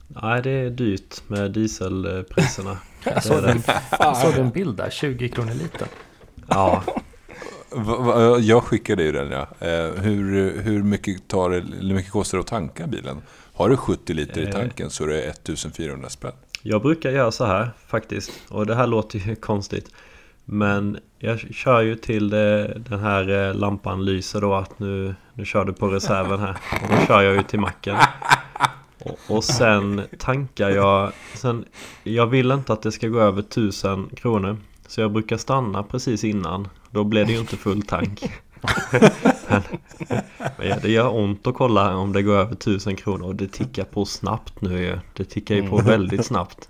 [0.08, 2.78] Nej det är dyrt med dieselpriserna.
[3.04, 4.16] Jag såg, en, Fan.
[4.16, 5.88] såg en bild där, 20 kronor liter.
[6.48, 6.84] Ja,
[8.40, 9.48] jag skickade ju den ja.
[9.68, 13.22] Eh, hur, hur, mycket tar det, hur mycket kostar det att tanka bilen?
[13.54, 14.52] Har du 70 liter i Eh.
[14.52, 16.32] tanken så är det 1400 spänn.
[16.62, 19.92] Jag brukar göra så här faktiskt och det här låter ju konstigt
[20.52, 25.66] Men jag kör ju till den här eh, lampan lyser då att nu, nu kör
[25.66, 26.58] du på reserven här.
[26.84, 27.96] Och då kör jag ju till macken.
[29.04, 31.66] Och, och sen tankar jag sen,
[32.04, 34.58] Jag vill inte att det ska gå över 1000 kronor.
[34.88, 36.68] Så jag brukar stanna precis innan.
[36.92, 38.24] Då blir det ju inte full tank.
[39.48, 39.62] Men,
[40.58, 43.28] men det gör ont att kolla om det går över 1000 kronor.
[43.28, 45.00] Och det tickar på snabbt nu ju.
[45.14, 46.70] Det tickar ju på väldigt snabbt.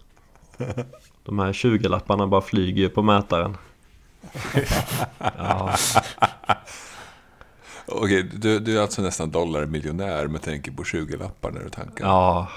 [1.23, 3.57] De här 20-lapparna bara flyger ju på mätaren
[5.37, 5.75] Ja,
[7.91, 12.05] Okej, du, du är alltså nästan dollarmiljonär med tänker på 20-lappar när du tankar.
[12.05, 12.47] ja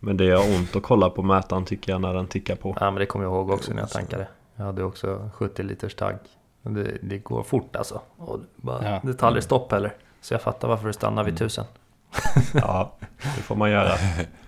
[0.00, 2.90] Men det gör ont att kolla på mätaren tycker jag när den tickar på Ja
[2.90, 4.28] men det kommer jag ihåg också när jag tankade.
[4.56, 6.20] Jag hade också 70 liters tank.
[6.62, 8.00] Det, det går fort alltså.
[8.16, 9.00] Och det, bara, Ja.
[9.04, 9.96] det tar aldrig stopp heller.
[10.20, 11.64] Så jag fattar varför det stannar vid 1000.
[12.54, 12.92] Ja,
[13.36, 13.92] det får man göra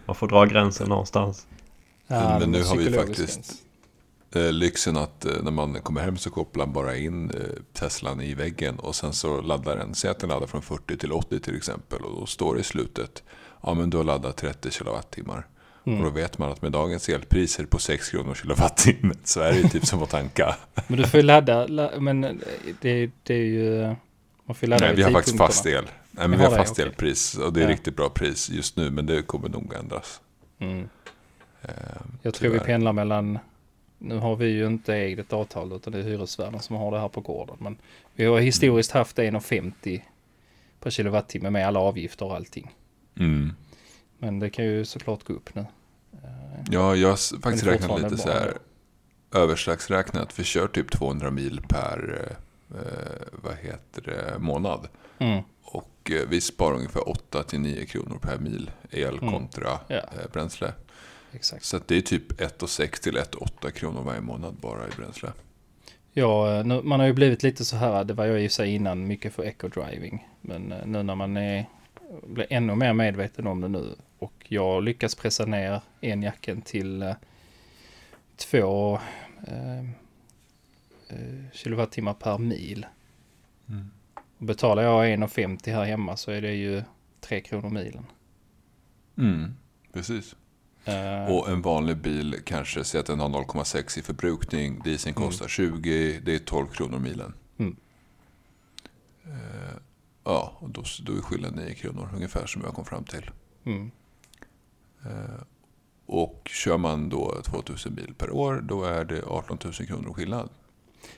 [0.07, 1.47] Man får dra gränsen någonstans
[2.07, 3.63] Ja, men nu har vi faktiskt gräns.
[4.37, 7.37] Eh, lyxen att eh, när man kommer hem så kopplar man bara in eh,
[7.73, 9.95] Teslan i väggen och sen så laddar den.
[9.95, 12.65] Säg att den laddar från 40 till 80 till exempel och då står det i
[12.65, 13.23] slutet
[13.63, 15.47] ja men du har laddat 30 kilowattimmar.
[15.87, 15.99] Mm.
[15.99, 19.59] Och då vet man att med dagens elpriser på 6 kronor kilowattimmen så är det
[19.59, 20.57] ju typ som att tanka.
[20.87, 22.21] Men du får ju ladda, la, men
[22.81, 23.95] det, det är ju...
[24.47, 25.85] Man får ladda Nej, vi har faktiskt fast el.
[26.11, 26.85] Nej, men vi har har det, fast okej.
[26.85, 27.71] elpris och det är Ja.
[27.71, 30.21] riktigt bra pris just nu men det kommer nog ändras.
[30.59, 30.89] Mm.
[31.63, 31.69] Eh,
[32.23, 33.39] Jag tror vi pendlar mellan...
[34.05, 37.09] Nu har vi ju inte eget avtal utan det är hyresvärden som har det här
[37.09, 37.57] på gården.
[37.61, 37.77] Men
[38.15, 40.01] vi har historiskt haft 1,50
[40.81, 42.71] per kilowattimme med alla avgifter och allting.
[43.19, 43.53] Mm.
[44.19, 45.61] Men det kan ju såklart gå upp nu.
[46.13, 48.53] Eh, Ja, jag har faktiskt räknat lite så här
[49.35, 50.39] överslagsräknat.
[50.39, 52.29] Vi kör typ 200 mil per
[52.71, 52.79] eh,
[53.33, 54.89] vad heter det, månad.
[55.19, 55.43] Mm.
[55.63, 59.33] Och eh, vi sparar ungefär 8-9 kronor per mil el Mm.
[59.33, 59.97] kontra Ja.
[59.97, 60.73] eh, bränsle.
[61.35, 61.65] Exakt.
[61.65, 65.33] Så det är typ 1,6 till 1,8 kronor varje månad bara i bränsle.
[66.13, 69.07] Ja, nu, man har ju blivit lite så här, det var jag i sig innan,
[69.07, 70.29] mycket för eco-driving.
[70.41, 71.69] Men eh, nu när man är,
[72.27, 77.15] blir ännu mer medveten om det nu och jag lyckas pressa ner enjacken till eh,
[78.37, 78.99] två
[79.47, 79.81] eh,
[81.09, 82.87] eh, kilowattimmar per mil.
[84.39, 86.83] Och betalar jag 1,50 här hemma så är det ju
[87.21, 88.07] 3 kronor milen.
[89.19, 89.55] Mm,
[89.93, 90.37] precis.
[90.85, 94.81] Eh, Och en vanlig bil kanske, säg att den har 0,6 i förbrukning.
[94.85, 97.35] Dieseln kostar 20, det är 12 kronor milen.
[97.59, 97.77] Mm.
[99.25, 99.75] Eh,
[100.25, 103.31] ja, och då, då är skillnaden 9 kronor ungefär som jag kom fram till.
[103.65, 103.91] mm.
[105.05, 105.43] Eh,
[106.07, 110.49] och kör man då 2000 bil per år, då är det 18 000 kronor skillnad.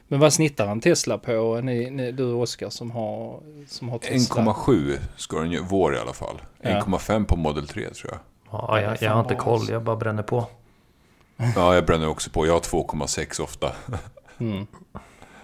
[0.08, 1.60] Men vad snittar en Tesla på?
[1.60, 4.42] Ni, ni, du Oskar som har, som har Tesla.
[4.42, 6.40] 1,7 ska den ju, vår i alla fall.
[6.60, 6.70] Ja.
[6.70, 8.20] 1,5 på Model 3 tror jag.
[8.68, 10.46] Ja, jag, jag har inte koll, jag bara bränner på.
[11.36, 12.46] Ja, jag bränner också på.
[12.46, 13.72] Jag har 2,6 ofta.
[14.38, 14.66] Mm.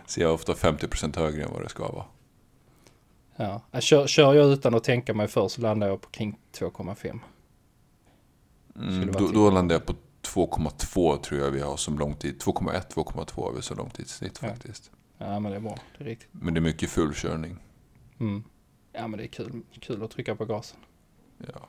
[0.07, 2.05] Så jag är ofta 50% högre än vad det ska vara.
[3.37, 3.61] Ja.
[3.71, 7.19] Jag Kör, kör jag utan att tänka mig för så landar jag på kring 2,5.
[8.77, 12.43] Mm, då, då landar jag på 2,2 tror jag vi har som långtid.
[12.43, 14.49] 2,1, 2,2 har vi som långtidssnitt Ja.
[14.49, 14.91] faktiskt.
[15.19, 16.29] Ja men det är bra, det är riktigt.
[16.33, 17.57] Men det är mycket fullkörning.
[18.21, 18.45] Mm.
[18.93, 20.79] Ja men det är kul, kul att trycka på gasen.
[21.39, 21.69] Ja.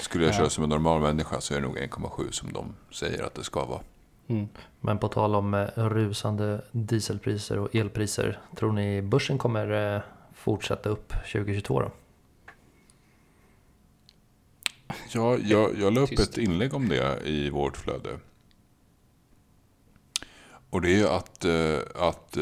[0.00, 0.38] Skulle jag Ja.
[0.38, 3.44] köra som en normal människa så är det nog 1,7 som de säger att det
[3.44, 3.80] ska vara.
[4.28, 4.48] Mm.
[4.80, 8.40] Men på tal om eh, rusande dieselpriser och elpriser.
[8.56, 10.02] Tror ni börsen kommer eh,
[10.34, 11.90] fortsätta upp 2022 då?
[15.12, 18.18] Ja, jag, jag la upp ett inlägg om det i vårt flöde.
[20.70, 22.36] Och det är ju att, eh, att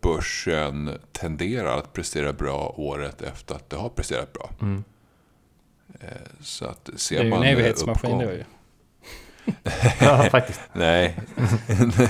[0.00, 4.50] börsen tenderar att prestera bra året efter att det har presterat bra.
[4.60, 4.84] Mm.
[6.00, 6.06] Eh,
[6.40, 8.44] Så att Det ser är ju man en eh, evighetsmaskin uppgång- då ju.
[10.00, 10.60] Ja, faktiskt.
[10.72, 11.18] Nej,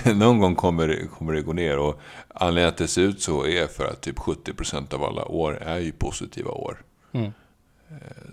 [0.14, 1.78] någon gång kommer, det- kommer det gå ner.
[1.78, 5.58] Och anledningen att det ser ut så är för att typ 70% av alla år
[5.62, 6.82] är ju positiva år.
[7.12, 7.32] Mm.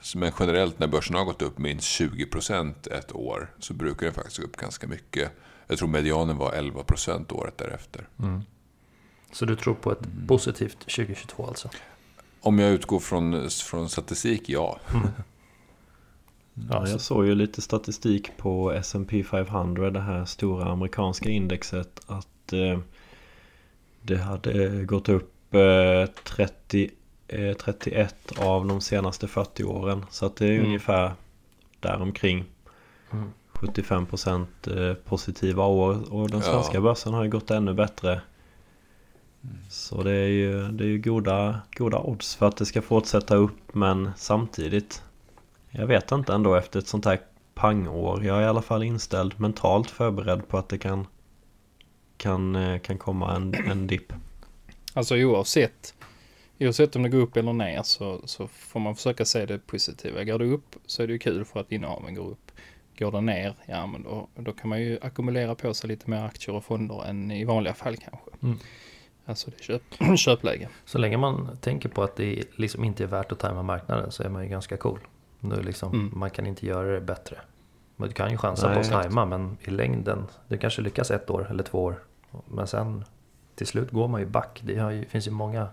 [0.02, 4.14] Så- Men generellt när börsen har gått upp minst 20% ett år så brukar den
[4.16, 5.32] faktiskt gå upp ganska mycket.
[5.68, 8.08] Jag tror medianen var 11% året därefter.
[8.20, 8.42] Mm.
[9.32, 11.70] Så du tror på ett positivt 2022 alltså?
[12.42, 14.80] Om jag utgår från, från statistik, ja.
[16.72, 22.54] Ja, jag såg ju lite statistik på S&P 500, det här stora amerikanska indexet, att
[22.54, 22.80] eh,
[24.02, 26.90] det hade gått upp eh, 30,
[27.28, 30.06] eh, 31 av de senaste 40 åren.
[30.10, 30.66] Så att det är Mm.
[30.66, 31.12] ungefär
[31.80, 32.46] däromkring.
[33.12, 33.30] Mm.
[33.54, 36.46] 75% eh, positiva år och den Ja.
[36.52, 38.22] svenska börsen har ju gått ännu bättre.
[39.70, 43.36] Så det är ju, det är ju goda, goda odds för att det ska fortsätta
[43.36, 45.04] upp men samtidigt
[45.72, 47.20] Jag vet inte ändå efter ett sånt här
[47.54, 48.26] pangår.
[48.26, 51.08] Jag är i alla fall inställd mentalt förberedd på att det kan
[52.18, 54.14] Kan, eh, kan komma en, en dipp.
[54.94, 55.94] Alltså oavsett,
[56.60, 60.24] oavsett om det går upp eller ner så, så får man försöka se det positiva.
[60.24, 62.52] Går det upp så är det ju kul för att innehaven går upp.
[63.00, 66.24] Går det ner, ja men då, då kan man ju ackumulera på sig lite mer
[66.24, 68.30] aktier och fonder än i vanliga fall kanske.
[68.44, 68.58] Mm.
[69.26, 69.84] Alltså det är köp,
[70.18, 70.70] köpläge.
[70.86, 74.24] Så länge man tänker på att det liksom inte är värt att tajma marknaden så
[74.24, 75.00] är man ju ganska cool.
[75.40, 76.12] Nu liksom, Mm.
[76.16, 77.38] Man kan inte göra det bättre.
[77.96, 81.12] Men du kan ju chansa Nej, på att tajma men i längden, du kanske lyckas
[81.12, 82.04] ett år eller två år.
[82.48, 83.06] Men sen
[83.56, 84.62] till slut går man ju back.
[84.64, 85.68] Det har ju, finns ju många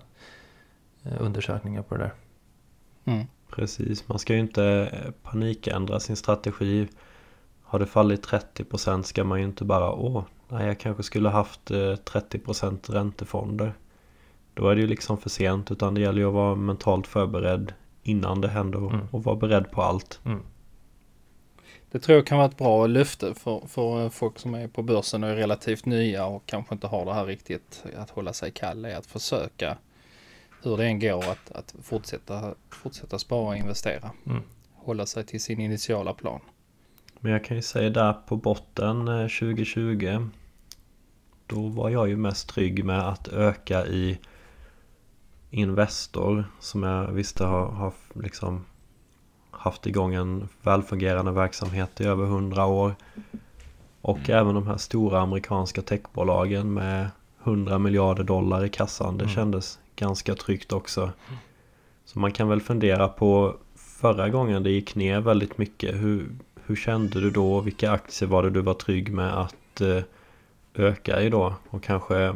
[1.03, 2.15] eh, undersökningar på det där.
[3.05, 3.27] Mm.
[3.51, 6.89] Precis, man ska ju inte eh, panikändra sin strategi.
[7.63, 11.71] Har det fallit 30% ska man ju inte bara åh, nej jag kanske skulle haft
[11.71, 13.75] eh, 30% räntefonder.
[14.55, 17.73] Då är det ju liksom för sent utan det gäller ju att vara mentalt förberedd
[18.09, 19.07] innan det händer och, Mm.
[19.11, 20.21] och vara beredd på allt.
[20.25, 20.43] Mm.
[21.91, 25.25] Det tror jag kan vara ett bra löfte för, för folk som är på börsen
[25.25, 28.85] och är relativt nya och kanske inte har det här riktigt att hålla sig kall
[28.85, 29.77] är att försöka
[30.63, 34.11] hur det än går att, att fortsätta, fortsätta spara och investera.
[34.27, 34.43] Mm.
[34.75, 36.41] Hålla sig till sin initiala plan.
[37.21, 40.29] Men jag kan ju säga där på botten eh, 2020
[41.47, 44.19] Då var jag ju mest trygg med att öka i
[45.57, 48.65] Investor som jag visste har, har liksom
[49.51, 52.95] haft igång en välfungerande verksamhet i över 100 år.
[54.01, 57.11] Och även de här stora amerikanska techbolagen med
[57.45, 59.19] 100 miljarder dollar i kassan.
[59.19, 59.35] Det Mm.
[59.35, 61.11] kändes ganska tryggt också.
[62.05, 65.95] Så man kan väl fundera på förra gången det gick ner väldigt mycket.
[65.95, 66.29] Hur,
[66.67, 67.61] hur kände du då?
[67.61, 70.03] Vilka aktier var det du var trygg med att eh,
[70.75, 71.55] öka i då?
[71.71, 72.35] Och kanske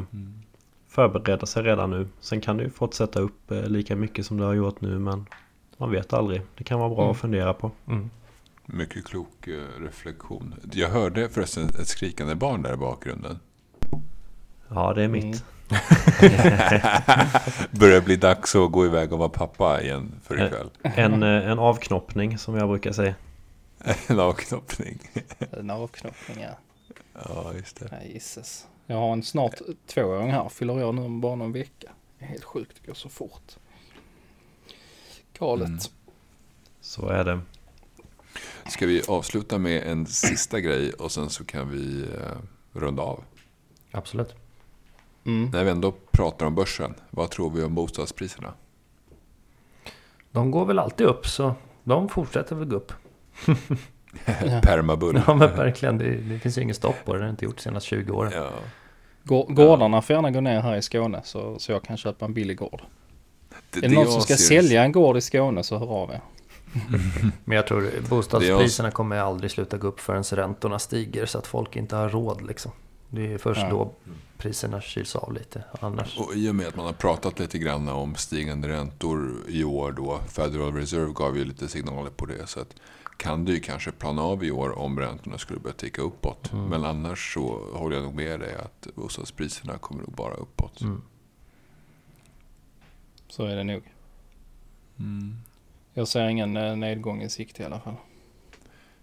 [0.91, 2.09] förbereda sig redan nu.
[2.21, 5.27] Sen kan det ju fortsätta upp eh, lika mycket som det har gjort nu men
[5.77, 6.43] man vet aldrig.
[6.59, 7.11] Det kan vara bra Mm.
[7.11, 7.71] att fundera på.
[7.89, 8.11] Mm.
[8.67, 10.55] Mycket klok eh, reflektion.
[10.73, 13.39] Jag hörde förresten ett skrikande barn där i bakgrunden.
[14.69, 15.13] Ja, det är Mm.
[15.31, 15.45] mitt.
[17.71, 20.47] Börjar bli dags att gå iväg och vara pappa igen för Eh.
[20.47, 20.71] ikväll.
[20.83, 23.15] En, en avknoppning som jag brukar säga.
[24.07, 24.99] En avknoppning.
[25.51, 26.51] En avknoppning ja.
[27.29, 27.89] Ja, just det.
[27.93, 28.67] Nej gisses.
[28.91, 29.55] Jag har en snart
[29.87, 30.49] tvååring här.
[30.49, 31.91] Fyller jag nu om bara någon vecka.
[32.19, 32.77] Det är helt sjukt.
[32.81, 33.57] Det går så fort.
[35.39, 35.69] Galet.
[35.69, 35.81] Mm.
[36.81, 37.41] Så är det.
[38.67, 42.39] Ska vi avsluta med en sista grej och sen så kan vi eh,
[42.73, 43.25] runda av.
[43.91, 44.35] Absolut.
[45.25, 45.51] Mm.
[45.51, 48.55] När vi ändå pratar om börsen, vad tror vi om bostadspriserna?
[50.31, 52.93] De går väl alltid upp så de fortsätter väl gå upp.
[54.63, 55.23] Permabull.
[55.27, 57.19] Ja men verkligen, det, det finns ju ingen stopp på det.
[57.19, 58.33] Det har inte gjort de senaste 20 åren.
[58.35, 58.51] Ja.
[59.25, 62.35] Gå- Gårdarna får gärna gå ner här i Skåne så, så jag kan köpa en
[62.35, 62.83] billig gård.
[63.71, 66.21] Det, Är det någon som ska sälja en gård i Skåne så hör av er.
[67.45, 71.77] Men jag tror bostadspriserna kommer aldrig sluta gå upp förrän räntorna stiger så att folk
[71.77, 72.73] inte har råd liksom.
[73.09, 73.69] Det är först Ja.
[73.71, 73.91] då
[74.39, 75.65] priserna kyls av lite.
[75.81, 76.19] Annars.
[76.19, 79.93] Och i och med att man har pratat lite grann om stigande räntor i år
[79.93, 82.47] då, Federal Reserve gav ju lite signaler på det.
[82.47, 82.75] Så att
[83.21, 86.53] kan det ju kanske plana av i år om räntorna skulle börja ticka uppåt.
[86.53, 86.65] Mm.
[86.65, 90.81] Men annars så håller jag nog med dig att bostadspriserna kommer nog bara uppåt.
[90.81, 91.03] Mm.
[93.29, 93.83] Så är det nog.
[94.99, 95.37] Mm.
[95.95, 97.97] Jag ser ingen eh, nedgång i sikt i alla fall.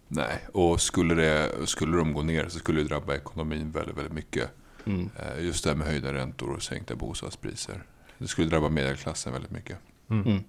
[0.08, 4.14] Nej, och skulle, det, skulle de gå ner så skulle det drabba ekonomin väldigt, väldigt
[4.14, 4.50] mycket.
[4.86, 5.10] Mm.
[5.20, 7.84] Eh, Just det här med höjda räntor och sänkta bostadspriser.
[8.18, 9.78] Det skulle drabba medelklassen väldigt mycket.
[10.10, 10.28] Mm.
[10.28, 10.44] Mm.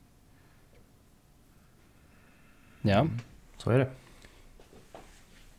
[2.83, 3.07] Ja,
[3.59, 3.90] Så är det.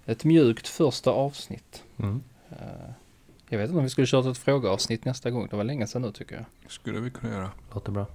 [0.05, 1.83] ett mjukt första avsnitt.
[1.97, 2.23] Mm.
[2.51, 2.57] Eh,
[3.49, 5.47] Jag vet inte om vi skulle kört ett frågeavsnitt nästa gång.
[5.49, 6.45] Det var länge sedan nu tycker jag.
[6.71, 7.49] skulle vi kunna göra.
[7.73, 8.05] Låter bra.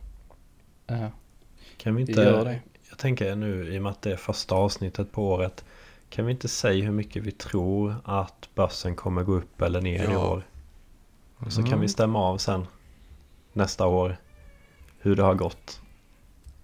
[0.87, 1.11] Ja,
[1.77, 2.23] Kan vi vi inte...
[2.23, 2.61] gör det.
[2.89, 5.65] Jag tänker nu i och med att det är första avsnittet på året.
[6.11, 10.09] Kan vi inte säga hur mycket vi tror att börsen kommer gå upp eller ner
[10.09, 10.29] i Ja.
[10.33, 10.43] år?
[11.49, 11.81] Så kan Mm.
[11.81, 12.67] vi stämma av sen
[13.53, 14.17] nästa år
[14.99, 15.81] hur det har gått.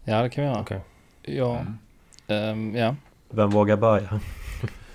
[0.05, 0.61] Ja, det kan vi göra.
[0.61, 0.81] Okej.
[1.23, 1.79] Ja, Mm.
[2.27, 2.97] ehm, ja.
[3.31, 4.21] Vem vågar börja?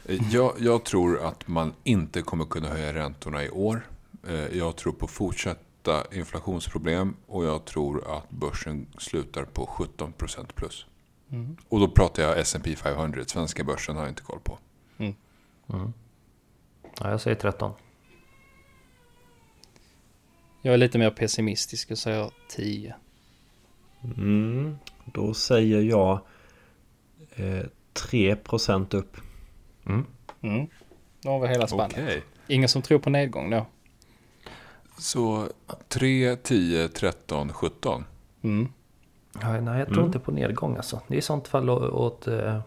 [0.06, 3.88] Eh, Jag, jag tror att man inte kommer kunna höja räntorna i år.
[4.28, 10.86] Eh, Jag tror på fortsatta inflationsproblem och jag tror att börsen slutar på 17% plus.
[11.32, 11.58] Mm.
[11.70, 13.22] Och då pratar jag S&P 500.
[13.28, 14.58] Svenska börsen har jag inte koll på.
[14.98, 15.14] Mm.
[15.68, 15.92] Ja,
[17.12, 17.72] jag säger 13.
[20.62, 22.96] Jag är lite mer pessimistisk och säger 10.
[24.18, 26.20] Mm, då säger jag
[27.36, 27.66] eh,
[28.12, 29.18] 3% upp.
[29.86, 30.06] Mm.
[30.42, 30.68] Mm.
[31.22, 31.92] Då har vi hela spannet.
[31.94, 32.24] Okej.
[32.48, 33.66] Ingen som tror på nedgång då?
[34.98, 35.48] Så
[35.90, 38.06] 3, 10, 13, 17.
[38.42, 38.68] Mm.
[39.42, 40.06] Ja, nej, jag tror Mm.
[40.06, 41.02] inte på nedgång alltså.
[41.08, 42.60] Det är i sånt fall åt eh,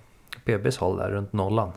[0.45, 1.72] PBs håll där runt nollan.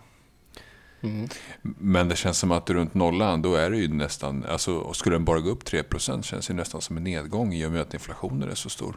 [1.02, 1.28] Mm.
[1.62, 5.26] Men det känns som att runt nollan, då är det ju nästan, alltså skulle den
[5.26, 8.50] bara gå upp 3% känns det nästan som en nedgång i och med att inflationen
[8.50, 8.96] är så stor.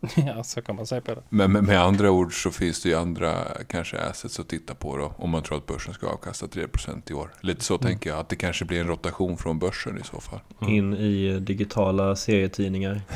[0.26, 1.22] ja, så kan man säga på det.
[1.28, 4.96] Men med, med andra ord så finns det ju andra kanske assets att titta på
[4.96, 5.14] då.
[5.16, 7.34] Om man tror att börsen ska avkasta 3% i år.
[7.40, 8.18] Lite så tänker jag.
[8.18, 10.40] Att det kanske blir en rotation från börsen i så fall.
[10.60, 13.00] In i digitala serietidningar.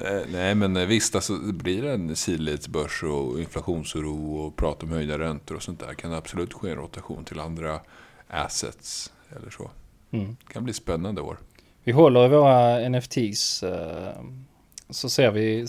[0.00, 4.90] Eh, Nej men eh, visst, alltså, det blir en sidledsbörs och inflationsoro och prat om
[4.90, 5.94] höjda räntor och sånt där.
[5.94, 7.80] Kan det absolut ske en rotation till andra
[8.28, 9.70] assets eller så.
[10.10, 10.36] Mm.
[10.46, 11.38] Det kan bli spännande år.
[11.86, 13.62] Vi håller i våra NFTs.
[13.62, 14.12] eh,
[14.90, 15.66] Så ser vi,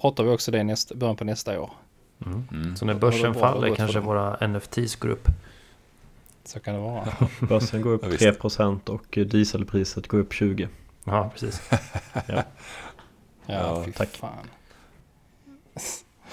[0.00, 1.70] pratar vi också det i nästa, början på nästa år.
[2.26, 2.48] Mm.
[2.52, 2.76] Mm.
[2.76, 5.28] Så när börsen bra, faller kanske våra NFTs går upp.
[6.44, 7.08] Så kan det vara.
[7.48, 8.22] Börsen går upp Ja, visst.
[8.40, 10.68] 3% och dieselpriset går upp 20%.
[11.04, 11.62] Ja, precis.
[12.26, 12.42] Ja,
[13.46, 14.08] Ja, tack.
[14.08, 14.32] fan.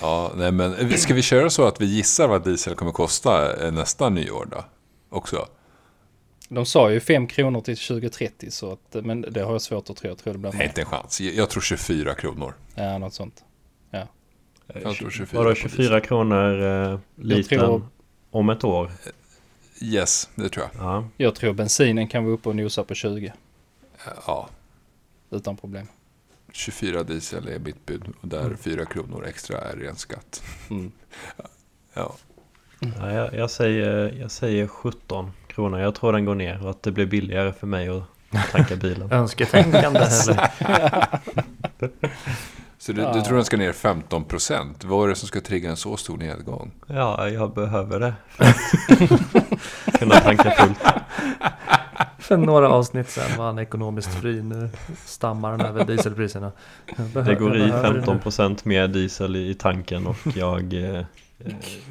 [0.02, 3.72] Ja, nej men ska vi köra så att vi gissar vad diesel kommer kosta eh,
[3.72, 4.64] nästa nyår då?
[5.10, 5.48] Också?
[6.50, 9.98] De sa ju 5 kronor till 2030 så att, men det har jag svårt att
[9.98, 10.10] tro.
[10.10, 10.66] Jag tror det blir Nej, mer.
[10.66, 11.22] inte en chans.
[11.22, 12.54] Jag tror 24 kronor.
[12.76, 13.44] Ja, något sånt.
[14.84, 17.88] Jag tror 24 Vadå på 24 kronor eh, litern tror-
[18.32, 18.92] om ett år?
[19.82, 20.84] Yes, det tror jag.
[20.84, 21.08] Ja.
[21.18, 23.34] Jag tror bensinen kan vara uppe och nosa på 20
[24.28, 24.50] Ja,
[25.32, 25.88] utan problem.
[26.52, 28.04] 24 diesel är mitt bud.
[28.22, 30.44] Och där 4 kronor extra är ren skatt.
[30.70, 30.92] Mm.
[31.94, 32.16] Ja.
[32.80, 35.80] Ja, jag, jag, säger, jag säger 17 kronor.
[35.80, 38.04] Jag tror den går ner och att det blir billigare för mig att
[38.52, 39.12] tanka bilen.
[39.12, 40.50] Önsketänkande eller?
[42.78, 43.14] Så du, Ja.
[43.14, 44.84] du tror den ska ner 15 procent?
[44.84, 46.72] Vad är det som ska trigga en så stor nedgång?
[46.88, 50.78] Ja, jag behöver det för att kunna tanka fullt.
[52.20, 54.42] För några avsnitt sedan var han ekonomiskt fri.
[54.44, 54.70] Nu
[55.06, 56.52] stammar han över dieselpriserna.
[56.98, 58.20] Jag behö- Det går i behöver det nu.
[58.20, 61.06] 15% mer diesel i tanken och jag eh,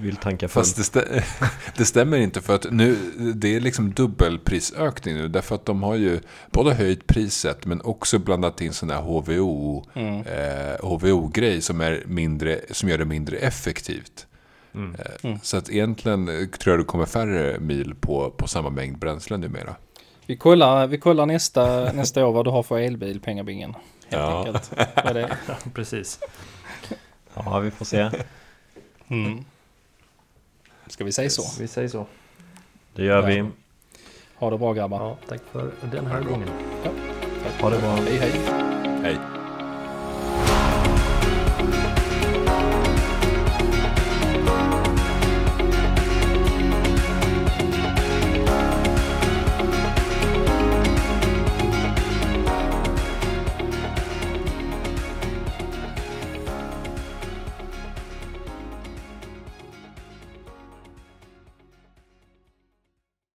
[0.01, 0.93] vill tanka Fast fullt.
[0.93, 1.23] det, stä-
[1.77, 2.97] det stämmer inte för att nu,
[3.35, 5.29] det är liksom dubbelprisökning nu.
[5.29, 6.21] Därför att de har ju
[6.51, 10.21] både höjt priset men också blandat in sån här HVO, Mm.
[10.21, 14.27] eh, HVO-grej som, är mindre, som gör det mindre effektivt.
[14.75, 14.95] Mm.
[14.95, 15.39] Eh, Mm.
[15.43, 19.37] Så att egentligen eh, tror jag det kommer färre mil på, på samma mängd bränsle
[19.37, 19.75] numera.
[20.27, 23.71] Vi kollar, vi kollar nästa, nästa år vad du har för elbil, pengabingen.
[23.75, 24.39] Helt Ja.
[24.47, 24.71] enkelt.
[25.05, 25.37] Vad det är.
[25.75, 26.19] Precis.
[27.35, 28.11] Ja, vi får se.
[29.09, 29.45] Mm.
[30.87, 31.61] Ska vi säga så?
[31.63, 32.07] Vi säger så.
[32.95, 33.37] Det gör vi.
[33.37, 33.47] Ja.
[34.35, 35.01] Ha det bra grabbar.
[35.01, 36.49] Ja, tack för den här gången.
[37.61, 37.95] Ha det bra.
[37.95, 38.33] Hej hej.
[39.03, 39.34] Hej!